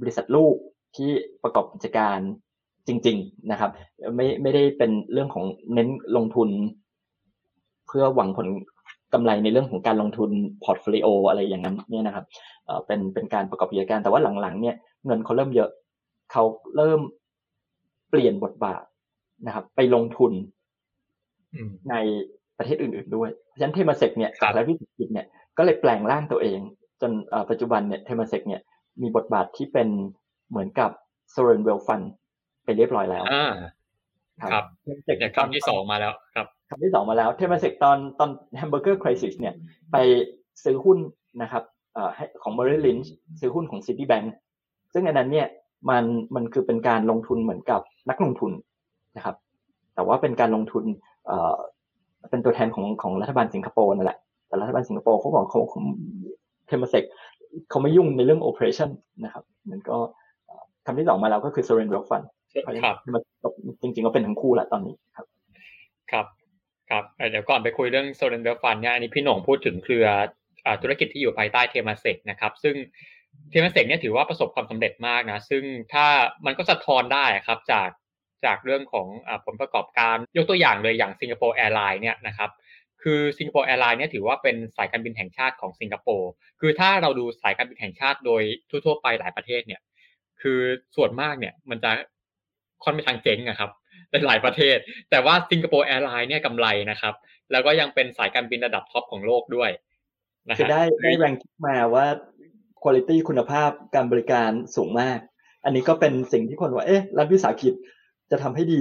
[0.00, 0.56] บริษัทลูก
[0.96, 1.10] ที่
[1.42, 2.18] ประกอบกิจการ
[2.86, 3.70] จริง ๆนะครับ
[4.16, 6.48] ไม่ไม่ได้เป็นเรื่องของเน้นลงทุน
[7.86, 8.46] เพื่อหวังผล
[9.12, 10.30] กำไรในเรื่องของการลงทุน
[10.62, 12.24] portfolio อะไรอย่างนั้นเนี่ยนะครับ
[12.86, 15.70] เป็นเป็นการประกอบกิจการ แต่ว่าหลังๆ เนี่ยเงินเขาเริ่มเยอะ
[16.32, 16.44] เขา
[16.76, 17.00] เริ่ม
[18.10, 18.82] เปลี่ยนบทบาท
[19.46, 20.32] นะครับ ไปลงทุน
[21.90, 21.94] ใน
[22.58, 25.26] ประเทศอื่น ๆ ด้วย เพราะฉะนั้นเทมาเซกเนี่ยจากแล้วที่ผิดเนี่ย
[25.58, 26.60] ก็เลยแปลงร่างตัวเอง
[27.00, 27.12] จน
[27.50, 28.60] ปัจจุบันเนี่ยเทมาเซกเนี่ย
[29.02, 29.88] มีบทบาทที่เป็น
[30.50, 30.90] เหมือนกับ
[31.32, 32.19] sovereign wealth fund ไป
[32.78, 33.52] เรียบร้อยแล้วอ่า
[34.52, 34.64] ครับ
[35.36, 39.54] คำที่สองมาแล้วครับคำที่สองมาแล้วเทมาเซกตอนตอน hamburger crisis เนี่ย
[39.92, 39.96] ไป
[40.64, 40.98] ซื้อหุ้น
[41.42, 41.62] นะครับ
[42.42, 43.08] ของ Merrill Lynch
[43.40, 44.26] ซื้อหุ้นของ Citibank
[44.92, 45.46] ซึ่งอันนั้นเนี่ย
[45.90, 46.04] มัน
[46.34, 47.80] มันคือเป็นการลงทุนเหมือนกับ
[48.10, 48.52] นักลงทุน
[49.16, 49.36] นะครับ
[49.94, 50.84] แต่ว่าเป็นการลงทุน
[51.26, 51.56] เอ่อ
[52.30, 55.60] เป็นตัวแทนของของรัฐบาลสิงคโปร์นั่นแหละแต่รัฐบาลสิงคโปร์เขาบอกเขา
[56.66, 57.04] เทมเซก
[57.70, 58.90] เขาไม่ยุ่งในเรื่อง operation
[59.24, 59.96] นะครับมันก็
[60.86, 62.26] คำที่สองมาแล้วก็คือ sovereign wealth fund
[62.84, 62.96] ครับ
[63.80, 65.26] จริงๆก็เป็นทั้งคู่แหละตอนนี้ครับ
[66.10, 66.26] ครับ
[66.90, 70.06] ครับเดี๋ยวก่อนไปคุยเรื่อง sovereign wealth fund เนี่ยอันนี้พี่หน่งพูดถึงเครือ
[70.82, 72.74] ธุรกิจที่อยู่ภายใต้เทมาเซกนะครับ ซึ่ง
[73.50, 76.06] เทมเซกเนี่ยถือว่าประสบความสำเร็จมากนะซึ่งถ้า
[76.46, 77.88] มันก็สะท้อนได้ครับจาก
[78.44, 82.50] จากเรื่องของเอ่อผลประกอบการยกตัวอย่างเลยอย่างสิงคโปร์แอร์ไลน์เนี่ยนะครับ
[83.02, 89.80] คือสิงคโปร์แอร์ไลน์เนี่ยถือว่าเป็นสายการบินแห่งชาติของสิงคโปร์คือถ้าเราดูสายการบินแห่งชาติโดยทั่วๆไปหลายประเทศเนี่ย
[90.42, 90.60] คือ
[90.96, 91.90] ส่วนมากเนี่ยมันจะ
[92.84, 93.70] ค่อนไปทางเจ๊งนะครับ
[94.10, 94.76] เป็นหลายประเทศ
[95.10, 97.14] แต่ว่าสิงคโปร์แอร์ไลน์เนี่ยกำไรนะครับ
[97.52, 99.70] แล้วก็ยังเป็นสายการบินระดับ top ของโลกด้วย
[100.58, 101.34] คือได้ได้แรง
[101.66, 102.06] มาว่า
[102.84, 105.18] คุณภาพคุณภาพการบริการสูงมาก
[105.64, 107.74] อันนี้ก็เป็นสิ่งที่คนว่า เอ๊ะรัฐวิสาหกิจ
[108.30, 108.80] จะทำให้ดี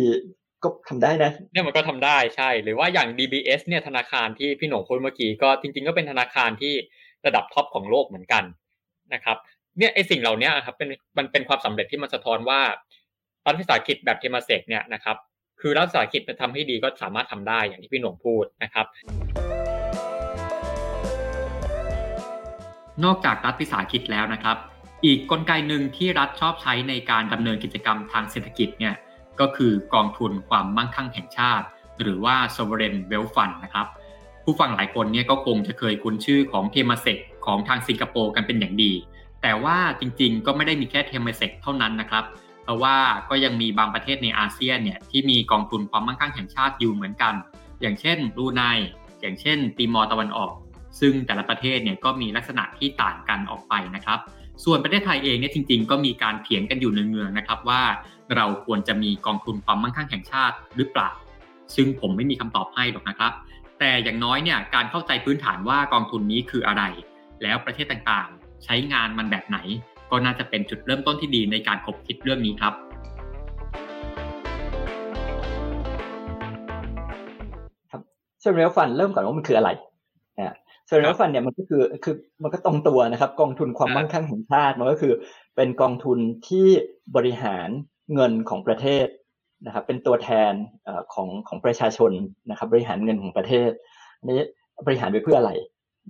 [0.63, 6.73] ก็ทำได้นะ เนี่ยมันก็ทำได้ใช่ หรือว่าอย่าง DBS เนี่ยธนาคารที่พี่หน่งพูดเมื่อกี้ก็จริง ๆ ก็เป็นธนาคารที่
[7.25, 8.43] ระดับ top ของโลกเหมือนกัน
[9.13, 9.37] นะครับ
[9.77, 12.61] เนี่ยไอ้สิ่งเหล่านี้ครับเป็นมันเป็นความสำเร็จที่มันสะท้อนว่า
[13.47, 15.17] รัฐวิสาหกิจแบบเทมาเซกเนี่ยนะครับ
[15.61, 18.85] คือรัฐวิสาหกิจมันทำให้ดีก็สามารถทำได้อย่างที่พี่หน่งพูดนะครับ
[23.03, 24.57] นอกจากรัฐวิสาหกิจแล้วนะครับ
[25.05, 28.95] อีกกลไกหนึ่งที่รัฐชอบใช้ในการดำเนินกิจกรรมทางเศรษฐกิจเนี่ย
[29.39, 31.65] ก็คือกองทุนความมั่งคั่งแห่งชาติ
[32.01, 33.87] หรือว่า sovereign wealth fund นะครับ
[34.43, 38.91] ผู้ฟังหลายคนเนี่ยก็คงจะเคยคุ้นชื่อของเทมเซกของทางสิงคโปร์กันเป็นอย่างดี
[39.41, 42.23] แต่ว่าจริงๆ ก็ไม่ได้มีแค่เทมเซกเท่านั้นนะครับ
[42.69, 42.97] เพราะว่า
[43.29, 47.33] ก็ยังมีบางประเทศในอาเซียนเนี่ยที่มีกองทุนความมั่งคั่งแห่งชาติอยู่เหมือนกัน
[47.81, 48.61] อย่างเช่นบรูไน
[49.21, 50.53] อย่างเช่นติมอร์ตะวันออก
[50.99, 54.19] ซึ่งแต่ละประเทศเนี่ยก็มีลักษณะที่ต่างกันออกไปนะครับ
[54.65, 57.81] ส่วนประเทศไทยเองเนี่ยจริง ๆ ก็มีการเถียงกันอยู่เนืองๆนะครับว่า
[58.35, 61.09] เราควรจะมีกองทุนความมั่งคั่งแห่งชาติหรือเปล่า
[61.75, 63.31] ซึ่งผมไม่มีคำตอบให้หรอกนะครับ
[63.79, 66.83] แต่อย่างน้อยเนี่ยการเข้าใจพื้นฐานว่ากองทุนนี้คืออะไร
[67.43, 69.57] แล้วประเทศต่างๆ ใช้งานมันแบบไหน
[70.11, 72.73] ก็น่าจะเป็นจุดเริ่มต้นที่ดีในการคบคิดเรื่องนี้ครับ
[77.91, 78.01] ครับ
[78.39, 79.69] sovereign wealth fund เริ่มก่อนว่ามันคืออะไร
[80.87, 85.13] sovereign wealth fund เนี่ยมันก็คือคือมันก็ตรงตัวนะครับ กองทุนความมั่งคั่งแห่งชาติมันก็คือ
[85.55, 86.17] เป็นกองทุน
[86.47, 86.67] ที่
[87.15, 87.69] บริหาร
[88.13, 89.07] เงินของประเทศ
[89.65, 90.53] นะครับเป็นตัวแทน
[91.13, 92.11] ของของประชาชน
[92.49, 93.69] นะครับ บริหารเงินของประเทศ
[94.25, 94.43] นี้
[94.85, 95.51] บริหารไปเพื่ออะไร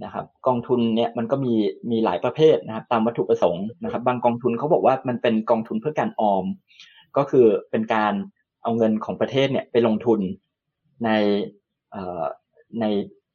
[0.03, 1.53] นะครับกองทุนเนี่ยมันก็มี
[1.91, 6.45] มีหลายประเภทนะครับตามวัตถุประสงค์นะครับ บางกองทุนเขาบอกว่ามันเป็นกองทุนเพื่อการออม
[7.17, 8.13] ก็คือเป็นการ
[8.63, 10.19] เอาเงินของประเทศเนี่ยไปลงทุน
[11.05, 11.09] ใน
[12.81, 12.85] ใน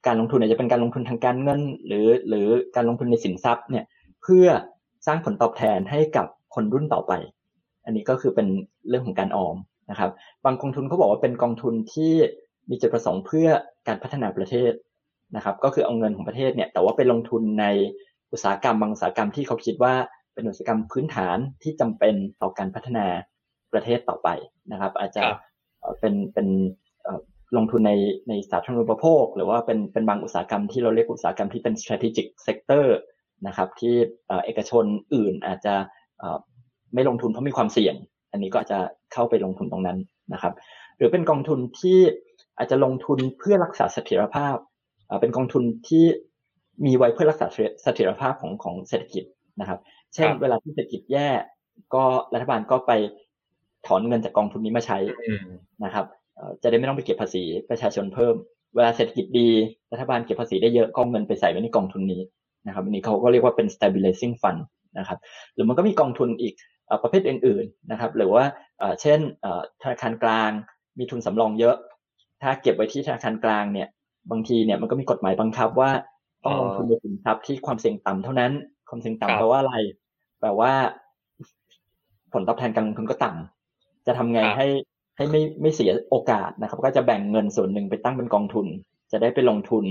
[0.07, 2.47] การลงทุนอาจจะเป็นการลงทุนทางการเงิน หรือหรือ
[2.77, 3.85] การลงทุนในสินทรัพย์เนี่ย
[4.23, 4.47] เพื่อ
[5.07, 7.13] สร้างผลตอบแทนให้กับคนรุ่นต่อไป
[7.85, 8.49] อันนี้ก็คือเป็น
[8.89, 9.57] เรื่องของการออม
[9.91, 10.11] นะครับ
[10.45, 12.13] บางกองทุนเขาบอกว่าเป็นกองทุนที่
[12.71, 13.49] มีจุดประสงค์เพื่อ
[13.87, 14.73] การพัฒนาประเทศ
[15.37, 17.67] นะครับก็คือเอาเงินของประเทศเนี่ยแต่ว่าไปลงทุนใน
[18.33, 19.95] อุตสาหกรรมบางอุตสาหกรรมที่เขาคิดว่า
[20.35, 23.07] เป็นอุตสาหกรรมพื้นฐานที่จำเป็นต่อการพัฒนา
[23.73, 24.29] ประเทศต่อไป
[24.73, 25.23] นะครับ อาจจะ
[26.01, 26.49] เป็นเป็น
[27.57, 27.93] ลงทุนใน
[28.29, 32.87] ในสาธารณูปโภค หรือว่าเป็นเป็นบางอุตสาหกรรมที่เราเรียกอุตสาหกรรมที่เป็น strategic sector
[33.47, 33.95] นะครับที่
[34.45, 35.75] เอกชนอื่นอาจจะ
[36.95, 37.95] ไม่ลงทุนเพราะมีความเสี่ยง
[38.33, 38.79] อันนี้ก็อาจจะ
[39.13, 39.99] เข้าไปลงทุนตรงนั้น
[40.33, 40.55] นะครับ
[40.97, 41.99] หรือเป็นกองทุนที่
[42.59, 44.57] อาจจะลงทุนเพื่อรักษาเสถียรภาพ
[45.21, 46.05] เป็นกองทุนที่
[46.87, 47.47] มีไว้เพื่อรักษา
[47.83, 49.25] เสถียรภาพของของเศรษฐกิจ
[49.61, 49.79] นะครับ
[50.15, 51.29] เช่น เวลาที่เศรษฐกิจแย่
[51.95, 52.05] ก็
[52.35, 52.93] รัฐบาลก็ไป
[53.87, 54.99] ถอนเงินจากกองทุนนี้มาใช้
[55.85, 56.07] นะครับ
[56.63, 58.35] จะได้ไม่ต้องไปเก็บภาษีประชาชนเพิ่ม
[58.75, 59.49] เวลาเศรษฐกิจดี
[59.93, 62.23] รัฐบาลเก็บภาษีได้เยอะก็เงินไปใส่ไว้ในกองทุนนี้
[62.67, 64.61] นะครับอันนี้เขาก็เรียกว่าเป็น stabilizing fund
[64.99, 65.19] นะครับ
[65.55, 66.55] หรือมันก็มีกองทุนอีก
[67.03, 68.45] ประเภทอื่นๆนะครับ หรือว่า
[69.01, 69.19] เช่น
[69.83, 70.51] ธนาคารกลาง
[70.99, 71.77] มีทุนสำรองเยอะ
[72.43, 73.89] ถ้าเก็บไว้ที่ธนาคารกลางเนี่ย
[74.31, 75.91] บางทีเนี่ยมันก็มีกฎหมายบังคับว่า
[76.45, 78.53] ต้องลงทุนในสินทรัพย์ที่ความเสี่ยงต่ำเท่านั้น
[78.89, 79.75] ความเสี่ยงต่ำแปลว่าอะไร
[80.41, 80.73] แปลว่า
[82.33, 84.67] ผลตอบแทนการลงทุนก็ต่ำจะทำไงให้
[85.17, 88.67] ให้ไม่ไม่เสียโอกาสนะครับ ก็จะแบ่งเงินส่วนหนึ่งไปตั้งเป็นกองทุน
[89.13, 89.85] จะได้ไปลงทุน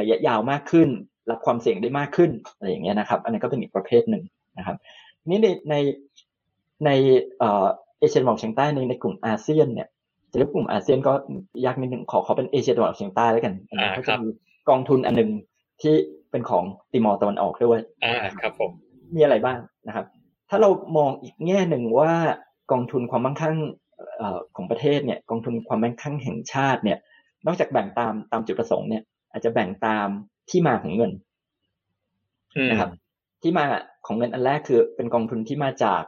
[0.00, 0.88] ระยะยาวมากขึ้น
[1.30, 4.22] รับความเสี่ยงได้มากขึ้นอะไรอย่างเงี้ยนะครับ อันนี้ก็เป็นอีกประเภทหนึ่ง
[4.58, 4.76] นะครับ
[5.28, 5.74] นี่ในใน
[6.86, 6.90] ใน
[7.38, 9.88] เอเชียตะวันออกเฉียงใต้ในในกลุ่มอาเซียนเนี่ย
[10.32, 11.12] จะเรียกกลุ่มอาเซียนก็
[11.64, 14.28] ยากนิดนึงขอขอเป็นเอเชียตะวันออกเฉียงใต้แล้วกันอันนี้ก็จะมี
[14.68, 15.30] กองทุนอันหนึ่ง
[15.82, 15.94] ที่
[16.30, 18.70] เป็นของติมอร์ตะวันออกด้วยอ่าครับผม
[19.14, 20.06] มีอะไรบ้างนะครับ
[20.50, 22.12] ถ้าเรามองอีกแง่หนึ่งว่า
[22.72, 23.56] กองทุนความมั่งคั่ง
[24.56, 26.98] ของประเทศเนี่ยกองทุนความมั่งคั่งแห่งชาติเนี่ย
[27.46, 30.08] นอกจากแบ่งตามตามจุดประสงค์เนี่ย อาจจะแบ่งตาม
[30.50, 31.12] ที่มาของเงิน
[32.70, 32.90] นะครับ
[33.42, 33.64] ที่มา
[34.06, 36.02] ของเงินอันแรกคือเป็นกองทุนที่มาจาก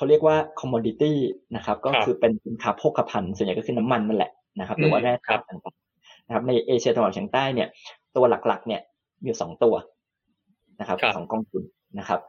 [0.00, 1.12] เขาเรียกว่า commodity
[1.56, 7.68] นะครับ ก็คือเป็นสินค้าโภคภัณฑ์ส่วนใหญ่ก็คือน้ำมันนั่นแหละนะครับ หรือว่าแร่ธาตุต่างๆนะครับ ในเอเชียตะวันออกเฉียงใต้เนี่ย
[8.16, 8.80] ตัวหลักๆ เนี่ย
[9.24, 9.74] มีสองตัว
[10.80, 11.62] นะครับสองกองทุน
[11.98, 12.20] นะครับ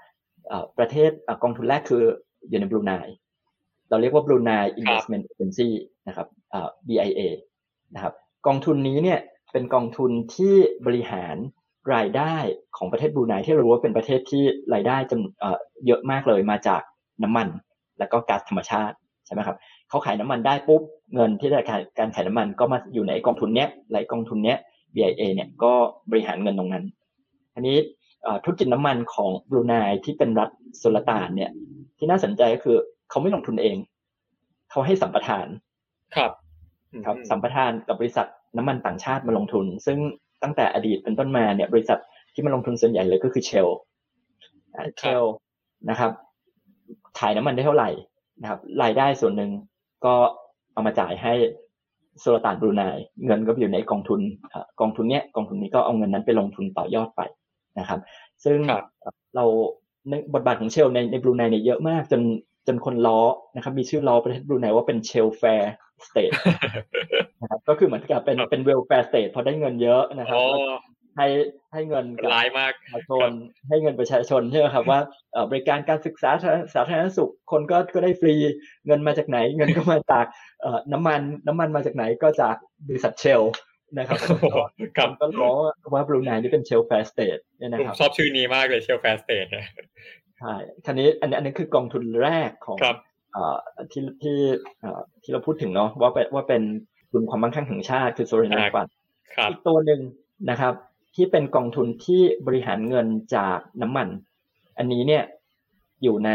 [0.78, 1.12] ประเทศ
[1.44, 2.04] กองทุนแรกคือ
[2.50, 2.92] อยู่ในบรูไน
[3.90, 5.70] เราเรียกว่าบรูไน Investment Agency
[6.08, 6.28] นะครับ
[6.88, 7.22] BIA
[7.96, 8.14] นะครับ
[8.48, 9.20] กองทุนนี้เนี่ย
[9.52, 10.56] เป็นกองทุนที่
[10.86, 11.36] บริหาร
[11.94, 12.36] รายได้
[12.78, 14.44] ของประเทศบรูไนที่เรารู้ว่าเป็นประเทศที่
[14.74, 16.82] รายได้จำเยอะมากเลยมาจาก
[17.24, 17.48] น้ำมัน
[18.00, 18.96] แล้วก็ก๊าซธรรมชาติ
[19.26, 19.58] ใช่ไหมครับ
[19.90, 20.82] เขาขายน้ำมันได้ปุ๊บ
[21.14, 21.60] เงินที่ได้
[22.00, 24.58] การขายน้ำมันก็มาอยู่ในกองทุนเนี้ยหลายกองทุนเนี้ย
[24.96, 25.74] BIA เนี่ยก็
[26.10, 26.86] บริหารเงินตรงนั้น
[27.56, 27.78] อันนี้
[28.44, 29.74] ธุรกิจน้ำมันของบรูไน
[30.06, 30.50] ที่เป็นรัฐ
[30.82, 31.52] สุลต่านเนี่ย
[31.98, 32.78] ที่น่าสนใจก็คือ
[33.10, 33.78] เขาไม่ลงทุนเอง
[34.72, 35.48] เขาให้สัมปทาน
[36.16, 36.32] ครับ
[37.06, 39.98] ครับสัมปทานกับบริษัทน้ำมันต่างชาติมาลงทุน ซึ่ง
[40.44, 42.00] ตั้งแต่อดีตเป็นต้นมาเนี่ย บริษัท
[42.34, 43.68] ที่มาลงทุนส่วนใหญ่เลยก็คือเชล
[45.00, 45.24] เชล
[45.90, 46.12] นะครับ
[47.20, 47.90] ขายน้ำมันได้เท่าไหร่
[48.42, 49.52] นะครับ รายได้ส่วนหนึ่ง
[50.06, 50.14] ก็
[50.74, 51.34] เอามาจ่ายให้
[52.22, 52.84] สุลต่านบรูไน
[53.26, 54.22] เงินก็อยู่ในกองทุน
[54.80, 57.22] กองทุนเนี้ยกองทุนนี้ก็เอาเงินนั้นไปลงทุนต่อยอดไป
[57.80, 58.00] นะครับ
[58.44, 58.58] ซึ่ง
[59.36, 59.46] เรา
[60.10, 62.22] ในบทบาทของเชลในในบรูไนเนี่ยเยอะมากจน
[62.68, 63.20] จนคนล้อ
[63.56, 66.32] นะครับ มีชื่อล้อประเทศบรูไนว่าเป็น Shellfare state
[67.42, 70.40] นะครับก็คือเหมือนกับเป็นเป็น welfare state พอได้เงินเยอะนะครับ
[71.18, 71.28] ให้
[71.74, 73.30] ให้เงินกับประชาชน
[73.70, 75.00] ให้เงินประชาชนใช่ไหมครับว่า
[75.52, 76.30] บริการการศึกษา
[76.74, 78.36] สาธารณสุขคนก็ก็ได้ฟรี
[78.86, 80.26] เงินมาจากไหน เงินก็มาจาก
[80.94, 82.56] น้ำมันน้ำมันมาจากไหนก็จาก
[82.88, 83.42] บริษัทเชล
[83.98, 84.18] นะครับ
[85.22, 85.56] ก็ร้อง
[85.94, 89.46] ว่าบรูไนนี่เป็น Shellfare state เนี่ยนะครับชอบชื่อนี้มากเลย Shellfare state
[90.40, 90.54] ใช่
[90.86, 92.78] ทีนี้อันนี้อันนี้คือกองทุนแรกของ
[93.92, 94.38] ที่ที่
[95.24, 96.62] ที่เราพูดถึงเนาะว่าเป็นว่าเป็น
[97.12, 98.88] ทุนความมั่งคั่งแห่งชาติคือ sovereign wealth fund
[99.50, 100.02] อีกตัวหนึ่ง
[100.50, 100.74] นะครับ
[101.16, 104.08] ที่เป็นกองทุนที่บริหารเงินจากน้ำมัน
[104.78, 105.24] อันนี้เนี่ย
[106.04, 106.30] อยู่ใน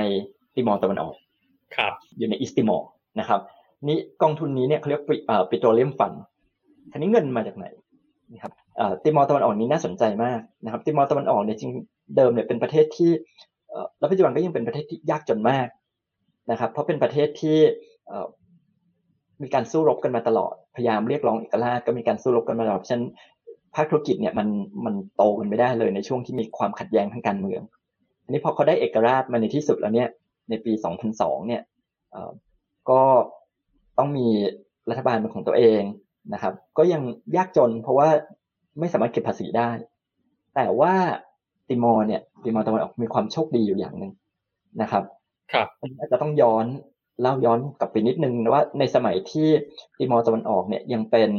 [0.54, 1.14] ติมอร์ตะวันออก
[1.76, 2.88] ครับอยู่ใน East Timor
[3.20, 3.40] นะครับ
[3.88, 5.02] นี่กองทุนนี้เนี่ยเขาเรียก
[5.50, 6.12] ปิโตรเลียมฟัน
[6.92, 7.66] ทีนี้เงินมาจากไหน
[8.32, 8.52] นะครับ
[9.02, 11.72] ติมอร์ตะวันออกนี้น่าสนใจมากนะครับติมอร์ตะวันออกเนี่ยจริง
[12.16, 13.10] เดิมเนี่ยเป็นประเทศที่
[13.98, 15.68] แล้วปัจจุบันก็ยังเป็นประเทศที่ยากจนมาก
[16.50, 17.58] นะครับ เพราะเป็นประเทศที่
[19.42, 23.04] มีการสู้รบกันมาตลอด พยายามเรียกร้องเอกราชก็มีการสู้รบกันมาตลอดฉะนั้น
[23.74, 24.48] ภาคธุรกิจเนี่ยมัน
[24.84, 27.62] มันโตกันไม่ได้เลยในช่วงที่มีความขัดแย้งทางการเมือง
[28.24, 30.08] อันนี้พอเขาได้เอกราชมาในที่สุดแล้วเนี่ย
[30.50, 30.72] ในปี
[31.10, 31.62] 2002 เนี่ย
[32.90, 33.02] ก็
[33.98, 34.26] ต้องมี
[34.90, 35.82] รัฐบาลเป็นของตัวเอง
[36.34, 37.02] นะครับ ก็ยัง
[37.36, 38.08] ยากจนเพราะว่า
[38.78, 39.70] ไม่สามารถเก็บภาษีได้
[40.54, 40.94] แต่ว่า
[41.68, 44.12] ติมอร์เนี่ยติมอร์ตะวันออกมีความโชคดีอยู่อย่างหนึ่ง
[44.82, 45.04] นะครับ
[45.52, 46.66] ครับอาจจะต้องย้อน
[47.20, 49.48] เล่าย้อนกลับไปนิดนึงว่าในสมัยที่
[49.98, 51.30] ติมอร์ตะวันออกเนี่ยยังเป็น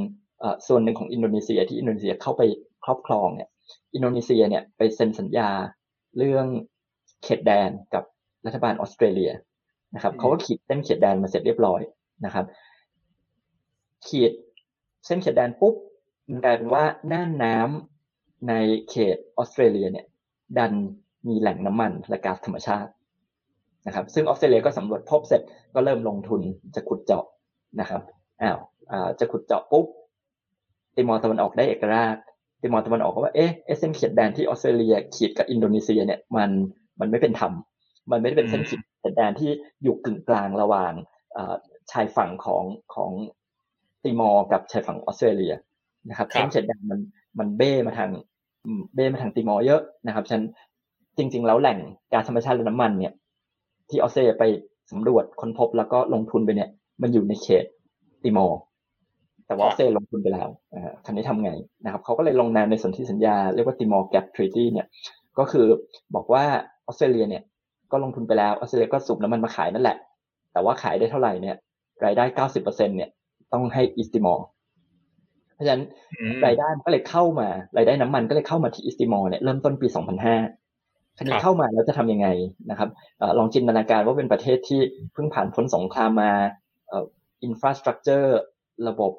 [0.68, 2.42] ส่วนหนึ่งของอินโดนีเซียที่อินโดนีเซียเข้าไป
[2.86, 3.50] ครอบครองเนี่ย
[3.96, 5.50] อินโดนีเซียเนี่ยไปเซ็นสัญญา
[6.18, 6.46] เรื่อง
[7.24, 8.04] เขตแดนกับ
[8.46, 9.32] รัฐบาลออสเตรเลีย
[9.96, 11.82] นะครับเขาก็ขีดเส้นเขตแดนมาเสร็จเรียบร้อย
[12.26, 12.46] นะครับ
[14.08, 14.32] ขีด
[15.06, 15.76] เส้นเขตแดนปุ๊บ
[16.30, 18.54] มันกลายเป็นว่าน่านน้ำใน
[18.90, 20.06] เขตออสเตรเลียเนี่ย
[20.58, 20.74] ดัน
[21.28, 22.92] มีแหล่งน้ำมันและก๊าซธรรมชาติ
[23.88, 25.42] นะครับ ซึ่งออสเตรเลียก็สำรวจพบเสร็จ
[25.76, 26.42] ก็เริ่มลงทุน
[26.76, 27.26] จะขุดเจาะ
[27.80, 28.02] นะครับ
[28.42, 28.60] อ้าว
[29.20, 29.86] จะขุดเจาะปุ๊บ
[30.98, 32.16] ติมอร์ตะวันออกได้เอกราช
[32.62, 36.50] ติมอร์ตะวันออกก็ว่าเอ๊ะเส้นเขียดแดนที่ออสเตรเลียขีดกับอินโดนีเซียเนี่ยมัน
[37.00, 37.52] มันไม่เป็นธรรม
[38.12, 38.76] มันไม่ได้เป็นเส้นขี
[39.12, 39.52] ดแดนที่
[39.84, 40.94] อยู่กึ่งกลางระหว่าง
[41.92, 42.64] ชายฝั่งของ
[42.96, 43.12] ของ
[44.04, 45.54] ติมอร์กับชายฝั่งออสเตรเลีย
[46.10, 47.00] นะครับเส้นเขียดแดนมัน
[47.40, 48.10] มันเบ้มาทาง
[48.96, 50.42] เบ้มาทางติมอร์เยอะนะครับฉะนั้น
[51.18, 51.80] จริง ๆ แล้วแหล่ง
[52.14, 53.14] ก๊าซธรรมชาติและน้ำมันเนี่ย
[53.90, 54.44] ที่ออสเตรเลียไป
[54.92, 56.70] สำรวจค้นพบแล้วก็ลงทุนไปเนี่ย
[57.02, 57.66] มันอยู่ในเขต
[58.24, 58.60] ติมอร์
[59.48, 60.50] แต่ว่าออสเตรเลียลงทุนไปแล้ว
[61.06, 61.52] คราวนี้ทำไง
[61.84, 64.88] นะครับเขาก็เลยลงนามในสนธิสัญญาเรียกว่า Timor Gap Treaty เนี่ย
[65.40, 65.66] ก็คือ
[66.16, 66.44] บอกว่า
[66.88, 67.44] ออสเตรเลียเนี่ย
[67.92, 69.98] ก็ลงทุนไปแล้วออสเตรเลียก็สูบน้ำมันมาขายนั่นแหละ
[70.54, 71.56] แต่ว่าขายได้เท่าไหร่เนี่ย
[72.06, 73.10] รายได้เก้าสิบเปอร์เซ็นต์เนี่ย
[73.54, 74.40] ต้องให้ East Timor
[75.54, 75.84] เพราะฉะนั้น
[76.46, 80.38] รายได้ก็เลยเข้ามารายได้น้ำมันก็เลยเข้ามาที่ East Timor เนี่ยเริ่มต้นปีสองพันห้า
[81.18, 82.28] ทีนี้เข้ามาแล้วจะทำยังไง
[82.70, 82.90] นะครับ
[83.38, 84.82] ลองจินตนาการว่าเป็นประเทศที่
[85.14, 86.32] เพิ่งผ่านพ้นสงครามมา
[87.44, 88.38] อินฟราสตรักเจอร์
[88.88, 89.12] ระบบ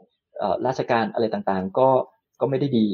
[0.66, 1.88] ราชการอะไรต่างๆ ก็
[2.40, 2.86] ก็ไม่ได้ดี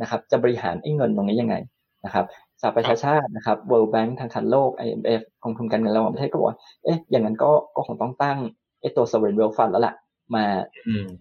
[0.00, 1.56] นะครับ จะบริหารไอ้เงินตรงนี้ยังไง
[2.04, 2.24] นะครับ
[2.60, 8.38] สหประชาชาตินะครับ World Bank ทางคันโลก IMF กองทุนการเงินระหว่างประเทศก็บอกว่าเอ๊ะอย่างนั้นก็ก็คงต้องตั้ง
[8.80, 9.94] ไอ้ตัว sovereign wealth fund แล้วล่ะ
[10.34, 10.44] มา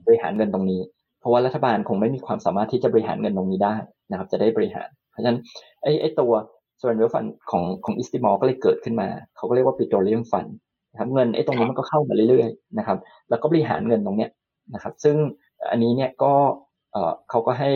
[0.06, 0.82] บริหารเงินตรงนี้
[1.20, 3.76] เพราะว่ารัฐบาลคงไม่มีความสามารถที่จะบริหารเงินตรงนี้ได้
[4.12, 5.38] นะครับ จะได้บริหาร เพราะฉะนั้น
[5.82, 6.32] ไอ้ไอ้ตัว
[6.80, 10.52] sovereign wealth fund ของของอิสติมอลก็เลยเกิดขึ้นมา เขาก็เรียกว่า petroleum fund
[10.92, 12.98] นะครับเงินไอ้ตรงนี้มันก็เข้ามาเรื่อยๆนะครับ
[13.30, 14.32] แล้วก็บริหารเงินตรงเนี้ย
[14.74, 15.16] นะครับ ซึ่ง
[15.70, 16.34] อันนี้เนี่ยก็
[16.92, 17.72] เออเขาก็ให้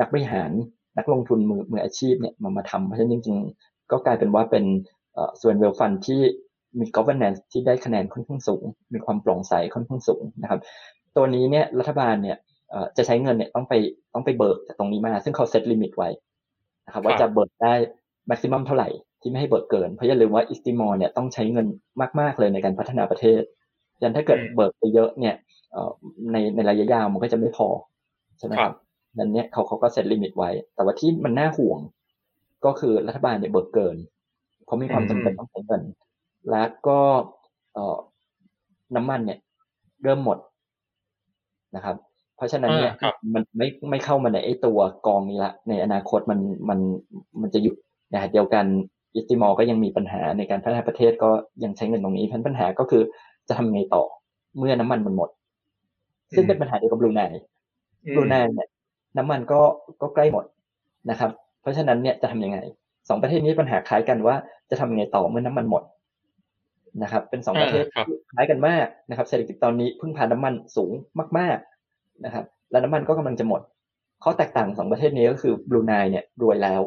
[0.00, 0.50] นักบริหาร
[0.98, 4.64] นักลงทุนมือมืออาชีพเนี่ยมามาทำเพราะฉะนั้นจริงๆ ก็กลายเป็นว่าเป็น
[5.42, 6.20] ส่วนเวลฟันที่
[6.78, 10.60] มี governance ที่ได้คะแนนค่อนข้างสูง มีความโปร่งใสค่อนข้างสูงนะครับ
[11.16, 12.36] ตัวนี้เนี่ยรัฐบาลเนี่ย
[12.96, 13.74] จะใช้เงินเนี่ยต้องไป
[14.14, 16.08] ต้องไปเบิกจากตรงนี้มา ซึ่งเขา set limit ไว้
[16.86, 17.74] นะครับว่าจะเบิกได้
[18.26, 18.88] maximum เท่าไหร่
[19.20, 21.66] ที่ไม่ให้เบิกเกิน เพราะอย่าลืมว่า East Timor เนี่ยต้องใช้เงิน
[22.20, 23.42] มาก ๆ เลยในการพัฒนาประเทศ
[24.02, 25.36] งั้นถ้าเกิดเบิกไปเยอะเนี่ย
[26.32, 27.68] ในในระยะยาวมันก็จะไม่พอ
[28.38, 28.74] ใช่ไหมครับ
[29.18, 31.78] นั้นเนี่ยเขาเขาก็ set limit ไว้ แต่ว่าที่มันน่าห่วง
[32.64, 33.96] ก็คือรัฐบาลเนี่ยเบิกเกิน
[34.64, 35.82] เพราะมีความจำเป็นต้องใช้เงิน
[36.50, 37.00] แล้วก็
[37.74, 37.98] เอ่อ
[38.96, 39.38] น้ำมันเนี่ย
[40.02, 40.38] เริ่มหมด
[41.76, 41.96] นะครับ
[42.36, 42.92] เพราะฉะนั้นเนี่ย
[43.34, 46.78] มันไม่ไม่เข้ามาในไอ้ตัวกองนี้ละ ในอนาคตมันมัน
[47.40, 47.76] มันจะหยุด
[48.12, 48.66] นะเดียวกัน
[49.14, 51.30] อิสติมอลก็ยังมีปัญหาในการพัฒนาประเทศก็
[51.64, 53.02] ยังใช้เงินตรงนี้พันปัญหาก็คือ
[53.52, 54.02] จะทำไงต่อ
[54.58, 55.30] เมื่อน้ำมันมันหมด
[56.34, 57.22] ซึ่งเป็นปัญหาเดียวกับบลูไน
[58.14, 58.68] บลูไนเนี่ย
[59.16, 59.60] น้ำมันก็
[60.02, 60.44] ก็ใกล้หมด
[61.10, 61.30] นะครับ
[61.60, 62.58] เพราะฉะนั้นเนี่ยจะทํำยังไง
[63.08, 64.36] สองประเทศนี้ปัญหาคล้ายกันว่า
[64.70, 65.82] จะทำยังไงต่อเมื่อน้ำมันหมด
[67.02, 67.84] นะครับ เป็นสองประเทศ
[68.32, 70.92] คล้ายกันมากนะครับ เศรษฐกิจตอนนี้พึ่งพาน้ำมันสูง
[71.38, 71.56] มาก
[71.90, 73.60] ๆนะครับ และน้ำมันก็กำลังจะหมด
[74.24, 76.80] ข้อแตกต่างสองประเทศนี้ก็คือบลูไนเนี่ยรวยแล้ว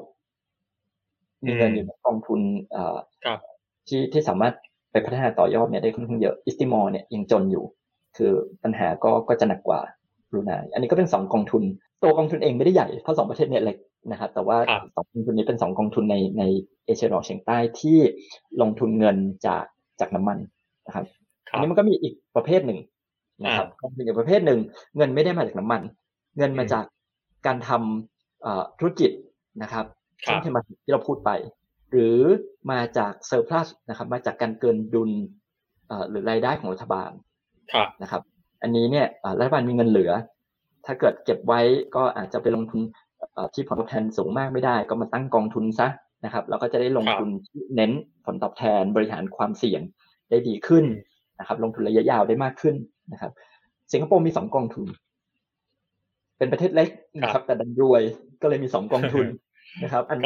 [1.45, 2.39] มีเงินอยู่ในกองทุน
[2.71, 2.97] เอ่อ
[3.87, 4.53] ที่ที่สามารถ
[4.95, 7.63] ไปพัฒนาต่อยอดเนี่ยได้ค่อนข้างเยอะอิสติมอลเนี่ยยังจนอยู่
[8.17, 8.31] คือ
[8.63, 9.79] ปัญหาก็ก็จะหนักกว่า
[10.29, 11.63] บรูไนอันนี้ก็เป็นสองกองทุน
[12.03, 13.77] ตัวกองทุนเองไม่ได้ใหญ่เพราะสองประเทศเนี่ยเล็ก
[14.11, 14.57] นะครับแต่ว่า
[14.95, 16.43] สองกองทุนนี้เป็นสองกองทุนในใน
[16.85, 17.97] เอเชียตะวันออกเฉียงใต้ที่
[18.61, 19.63] ลงทุนเงินจาก
[19.99, 20.37] จากน้ำมัน
[20.85, 21.05] นะครับ
[21.51, 22.79] อันนี้มันก็มีอีกประเภทหนึ่ง
[23.43, 24.59] นะครับกองทุนอีกประเภทหนึ่ง
[24.97, 25.81] เงินไม่ได้มาจากน้ำมัน
[26.37, 26.85] เงินมาจาก
[27.45, 29.11] การทำธุรกิจ
[29.61, 29.85] นะครับ
[30.21, 31.31] เช่นที่เราพูดไป
[31.95, 32.19] หรือ
[32.71, 35.11] มาจากเซอร์พลัสนะครับ มาจากการเกินดุล
[36.09, 37.11] หรือรายได้ของรัฐบาล
[38.01, 38.21] นะครับ
[38.61, 39.07] อันนี้เนี่ย
[39.39, 40.11] รัฐบาลมีเงินเหลือ
[40.85, 41.61] ถ้าเกิดเก็บไว้
[41.95, 42.81] ก็อาจจะไปลงทุน
[43.53, 45.87] ที่ผลตอบแทนสูงมากไม่ได้ ก็มาตั้งกองทุนซะ
[46.25, 47.29] นะครับเราก็จะได้ลงทุน
[47.75, 47.91] เน้น
[48.25, 49.81] ผลตอบแทนบริหารความเสี่ยง
[50.29, 50.85] ได้ดีขึ้น
[51.39, 52.75] นะครับ ลงทุนระยะยาวได้มากขึ้น
[53.13, 53.31] นะครับ
[53.91, 54.87] สิงคโปร์มีสองกองทุน
[56.37, 56.89] เป็นประเทศเล็ก
[57.21, 58.01] นะครับ แต่ดันรวย
[58.41, 59.25] ก็เลยมีสองกองทุน
[59.83, 60.19] นะครับ อัน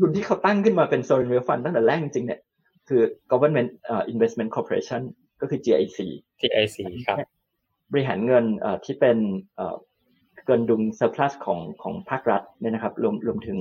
[0.00, 2.40] ทุนที่เขาตั้งขึ้นมาเป็น sovereign wealth fund ตั้งแต่แรกจริงๆเนี่ย
[2.88, 3.70] คือ government
[4.12, 5.02] investment corporation
[5.40, 5.98] ก็คือ GIC
[6.40, 7.18] GIC ครับ
[7.92, 8.44] บริหารเงิน
[8.84, 9.18] ที่เป็น
[10.46, 13.58] เกินดุล surplus ของของภาครัฐเนี่ยนะครับ รวมรวมถึง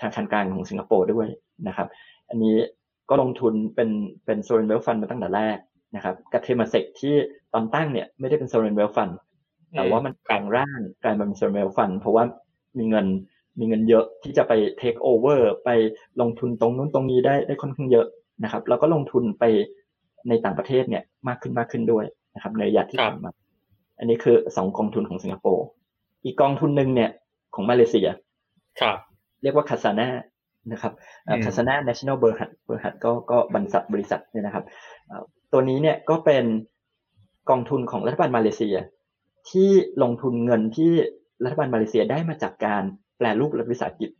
[0.00, 1.26] ธนาคารกลางของสิงคโปร์ด้วย
[1.68, 1.88] นะครับ
[2.28, 2.56] อันนี้
[3.08, 3.90] ก็ลงทุนเป็น
[4.24, 5.58] เป็น sovereign wealth fund มาตั้งแต่แรก
[5.96, 7.14] นะครับกับเทมาเซกที่
[7.52, 9.10] ตอนตั้งเนี่ยไม่ได้เป็น sovereign wealth fund
[9.76, 12.24] แต่ว่ามันแปลงร่างกลายมาเป็น sovereign wealth fund เพราะว่า
[12.78, 13.06] มีเงิน
[13.58, 15.70] มีเงินเยอะที่จะไปเทคโอเวอร์ไป
[16.20, 18.06] ลงทุนตรงนู้นตรงนี้ได้ได้ค่อนข้างเยอะ
[18.44, 19.44] นะครับ แล้วก็ลงทุนไป
[20.28, 22.04] ในต่างประเทศเนี่ยมากขึ้นมากขึ้นด้วย
[22.34, 23.30] นะครับ ในระยะที่ผ่านมา
[23.98, 25.66] อันนี้คือสองกองทุนของสิงคโปร์
[26.24, 27.10] อีกกองทุนหนึ่งเนี่ย
[27.54, 28.08] ของมาเลเซีย
[28.80, 28.96] ครับ
[29.42, 30.08] เรียกว่าคาซาน่า
[30.72, 30.92] นะครับ
[31.44, 34.64] คาซาน่า national เบอร์ฮัตเบอร์ฮัตก็ก็บริษัทบริษัทเนี่ยนะครับ
[35.52, 36.44] ตัวนี้เนี่ยก็เป็น
[37.50, 38.76] กองทุนของรัฐบาลมาเลเซีย
[39.50, 39.70] ที่
[40.02, 40.92] ลงทุนเงินที่
[41.44, 42.82] รัฐบาลมาเลเซียได้มาจากการ
[43.18, 44.10] แปลรูปรัฐวิสาหกิจ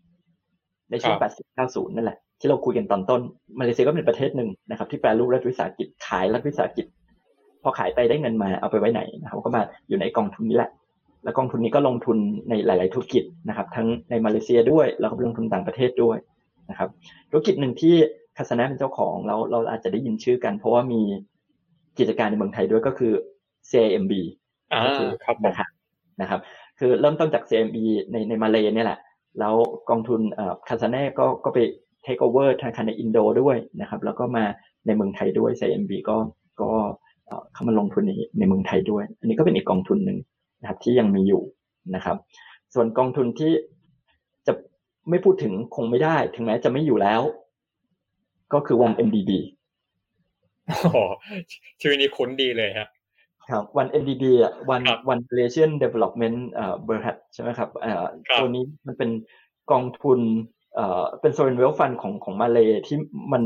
[0.91, 1.17] ในช่วง
[1.57, 3.21] 80-90 นั่นแหละ ที่เราคุยกันตอนต้น
[3.61, 6.87] มาเลเซียก็เป็นประเทศหนึ่งนะครับ ที่แปลรูปรัฐวิสาหกิจ ขายรัฐวิสาหกิจ
[7.63, 10.71] พอขายไปได้เงินมาเอาไปไว้ไหนนะครับก็มาอยู่ในกองทุนนี้แหละ
[11.25, 12.17] แล้วกองทุนนี้ก็ลงทุน
[12.49, 16.17] ในหลาย ๆ ธุรกิจนะครับ ทั้งในมาเลเซียด้วย แล้วก็ลงทุนต่างประเทศด้วย
[16.71, 16.89] นะครับ
[17.31, 17.95] ธุรกิจหนึ่งที่
[18.39, 21.01] คาสนะเป็นเจ้าของเราเราอาจจะได้ยินชื่อกัน เพราะว่ามี
[21.99, 23.13] กิจการในเมืองไทยด้วยก็คือ
[23.71, 24.13] CIMB
[24.73, 24.83] อ่า
[25.25, 25.69] ครับนะครับ
[26.21, 26.41] นะครับ
[26.79, 27.77] คือเริ่มต้นจาก CIMB
[28.13, 29.01] ในในมาเลเนี่ยแหละ
[29.39, 29.55] แล้ว
[29.91, 31.59] กองทุนเอ่อคาสเน่ก็ก็ไป
[32.03, 34.45] เทคโอเวอร์ธนาคารในอินโดด้วยนะครับ แล้วก็มา
[34.87, 36.17] ในเมืองไทยด้วย CMB ก็
[36.61, 36.71] ก็
[37.53, 40.19] เข้ามาลงทุนในในเมืองไทยด้วย อันนี้ก็เป็นอีกกองทุนหนึ่ง
[40.61, 41.43] นะครับที่ยังมีอยู่
[41.95, 42.17] นะครับ
[42.75, 43.53] ส่วนกองทุนที่
[44.47, 44.53] จะ
[45.11, 47.21] ไม่พูดถึงคงไม่ได้ ถึงแม้จะไม่อยู่แล้ว
[48.53, 49.31] ก็คือวัน MDB
[50.83, 51.03] โอ้
[51.81, 52.89] ชื่อนี้คุ้นดีเลยครับ
[53.51, 58.05] ครับวัน MDB อะวันวัน Malaysian Development เอ่อ Berhad ใช่ไหมครับเอ่อ
[58.41, 59.11] ตัวนี้มันเป็น
[59.71, 60.19] กองทุน
[60.75, 62.97] เอ่อเป็น sovereign wealth fund ของของมาเลที่
[63.33, 63.43] มัน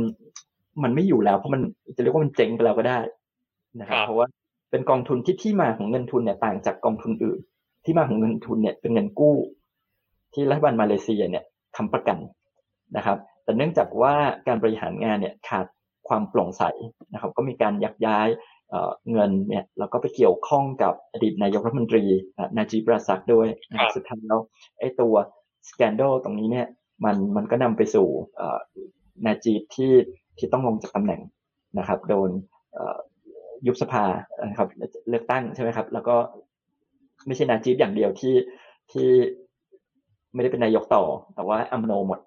[0.83, 1.63] มันไม่อยู่แล้ว เพราะมัน
[1.97, 2.99] จะเรียกว่ามันเจ๊งไปแล้วก็ได้
[3.81, 4.27] นะครับเพราะว่า
[4.71, 7.39] เป็นกองทุนที่ที่มาของเงินทุนเนี่ยต่างจากกองทุนอื่น
[7.85, 9.37] ที่มาของเงินทุนเนี่ยเป็นเงินกู้
[10.35, 11.45] ที่รัฐบาลมาเลเซียเนี่ย
[11.77, 12.19] ทำประกัน
[12.97, 14.15] นะครับ แต่เนื่องจากว่า
[14.47, 15.67] การบริหารงานเนี่ยขาด
[16.09, 16.63] ความโปร่งใส
[17.13, 18.29] นะครับ ก็มีการยักย้าย
[19.13, 22.05] เงินเนี่ยเราก็ไปเกี่ยวข้องกับอดีตนายกรัฐมนตรี
[22.57, 23.49] นาจีบราซักด้วย
[23.95, 24.41] สุดท้ายแล้ว
[24.79, 25.15] ไอ้ตัว
[25.71, 26.67] สแกนโดตรงนี้เนี่ย
[27.05, 28.09] มันมันก็นำไปสู่
[29.27, 29.93] นาจีบที่
[30.39, 31.21] ที่ต้องลงจากตำแหน่ง
[31.79, 32.31] นะครับ โดน
[33.67, 34.05] ยุบสภา
[34.49, 34.69] นะครับ
[35.09, 36.17] เลือกตั้งใช่ไหมครับ แล้วก็
[37.27, 38.35] ไม่ใช่นาจีบอย่างเดียวที่
[38.93, 39.09] ที่
[40.35, 41.05] ไม่ได้เป็นนายกต่อ
[41.35, 42.21] แต่ว่าอัมโนหมด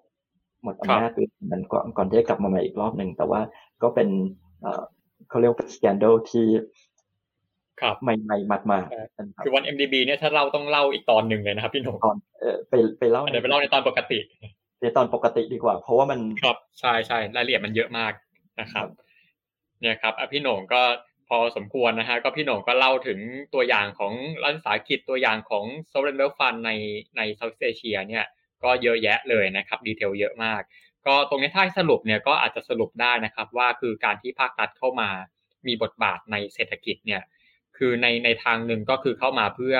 [0.62, 3.40] หมดอำนาจไปนั้นก่อนก่อนที่จะกลับมาใหม่อีกรอบหนึ่งแต่ว่า
[3.82, 4.08] ก็เป็น
[5.28, 6.46] เขาเรียกว่าสแกนโดที่
[7.80, 8.78] ครับใหม่ๆมัดมา
[9.44, 14.18] คือวัน MDB เนี่ยถ้าเราต้องเล่าอีกตอนหนึ่งเลยนะครับพี่หนุ่มตอนเออไปไปเล่าเดี๋ยวไปเล่าในตอนปกติ
[14.82, 18.12] ในตอนปกติดีกว่า เพราะว่ามันครับใช่ใช่รายละเอียดมันเยอะมาก
[18.60, 18.86] นะครับ
[19.80, 20.82] เนี่ยครับพี่หนุ่มก็
[21.28, 23.18] พอสมควรนะฮะก็พี่หนุ่มก็เล่าถึง
[23.54, 24.12] ตัวอย่างของ
[24.42, 26.70] รัฐวิสาหกิจตัวอย่างของ sovereign wealth fund ใน
[27.16, 28.24] ในเซาท์เอเชียเนี่ย
[28.64, 30.62] ก็เยอะแยะเลยนะครับ ดีเทลเยอะมาก
[31.06, 35.10] ก็ตรงนี้ถ้าสรุปเนี่ยก็อาจจะสรุปได้นะครับว่าคือการที่ภาครัฐเข้ามา
[35.66, 37.22] มีบทบาทในเศรษฐกิจเนี่ย
[37.76, 39.76] คือในในทางหนึ่งก็คือเข้ามาเพื่อ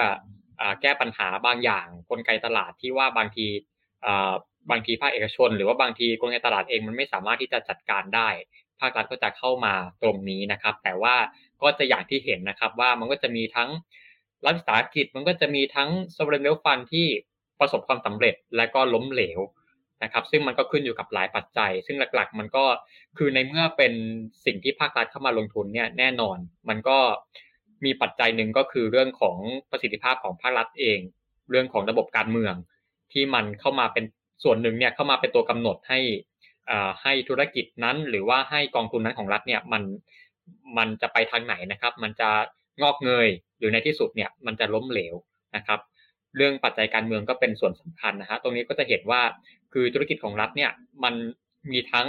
[0.83, 3.47] แก้ปัญหาบางอย่างกลไกตลาดที่ว่าบางที
[4.70, 8.29] บางทีภาคเอกชน หรือว่าบางทีกลไกตลาดเองมันไม่สามารถที่จะจัดการได้
[8.81, 11.16] ภาครัฐก็จะเข้ามาตรงนี้นะครับ แต่ว่า
[11.62, 13.70] ก็จะอย่างที่เห็นนะครับว่ามันก็จะมีทั้ง
[14.47, 17.07] รัฐวิสาหกิจมันก็จะมีทั้ง sovereign wealth fund ที่
[17.61, 19.41] ประสบความสำเร็จและก็ล้มเหลว
[20.03, 22.64] นะครับซึ่งมันก็ขึ้นอยู่กับหลายปัจจัย ซึ่งหลักๆ มันก็
[23.18, 23.92] คือในเมื่อเป็น
[24.47, 26.38] สิ่งที่ภาครัฐเข้ามาลงทุนเนี่ยแน่นอน
[26.68, 26.99] มันก็
[27.84, 29.36] มีปัจจัยหนึ่งก็คือเรื่องของ
[29.70, 30.99] ประสิทธิภาพของภาครัฐเอง
[31.51, 32.55] เรื่องของระบบการเมือง
[33.12, 34.05] ที่มันเข้ามาเป็น
[34.44, 36.01] ส่วนหนึ่งเนี่ยเข้ามาเป็นตัวกำหนดให้
[37.03, 39.82] ให้ธุรกิจนั้นหรือว่าให้กองทุนนั้นของรัฐเนี่ยมัน
[40.78, 42.30] มันจะไปทางไหนนะครับ มันจะ
[42.82, 43.28] งอกเงย
[43.59, 45.14] หรือในที่สุดเนี่ยมันจะล้มเหลว
[45.57, 45.80] นะครับ
[46.36, 49.22] เรื่องปัจจัยการเมืองก็เป็นส่วนสำคัญนะฮะตรงนี้ก็จะเห็นว่า
[49.73, 50.71] คือธุรกิจของรัฐเนี่ย
[51.05, 51.14] มัน
[51.73, 52.07] มีทั้ง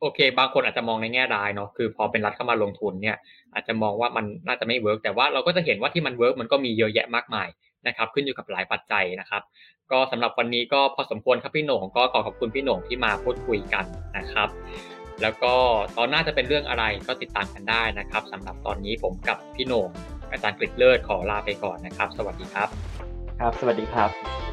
[0.00, 3.16] โอเค บางคนอาจจะมองในแง่ร้ายเนาะคือพอเป็นรัฐเข้ามาลงทุนเนี่ย
[3.54, 7.48] อาจจะมองว่ามันน่าจะไม่เวิร์กแต่ว่าเราก็จะเห็นว่าที่มันเวิร์กมันก็มีเยอะแยะมากมาย
[7.86, 9.42] นะครับ ขึ้นอยู่กับหลายปัจจัยนะครับ
[9.90, 13.84] ก็สำหรับวันนี้ก็พอสมควรครับพี่โหน่งก็ขอขอบคุณพี่โหน่งที่มาพูดคุยกัน
[14.16, 14.48] นะครับ
[15.22, 15.52] แล้วก็
[15.96, 19.88] ตอนหน้าจะเป็นเรื่องอะไรก็ติดตามกันได้นะครับสำหรับตอนนี้ผมกับพี่โหน่ง
[20.32, 22.68] อาจารย์กฤษเลิศขอลาไปก่อนนะครับ สวัสดีครับ
[23.38, 24.45] ครับ สวัสดีครับ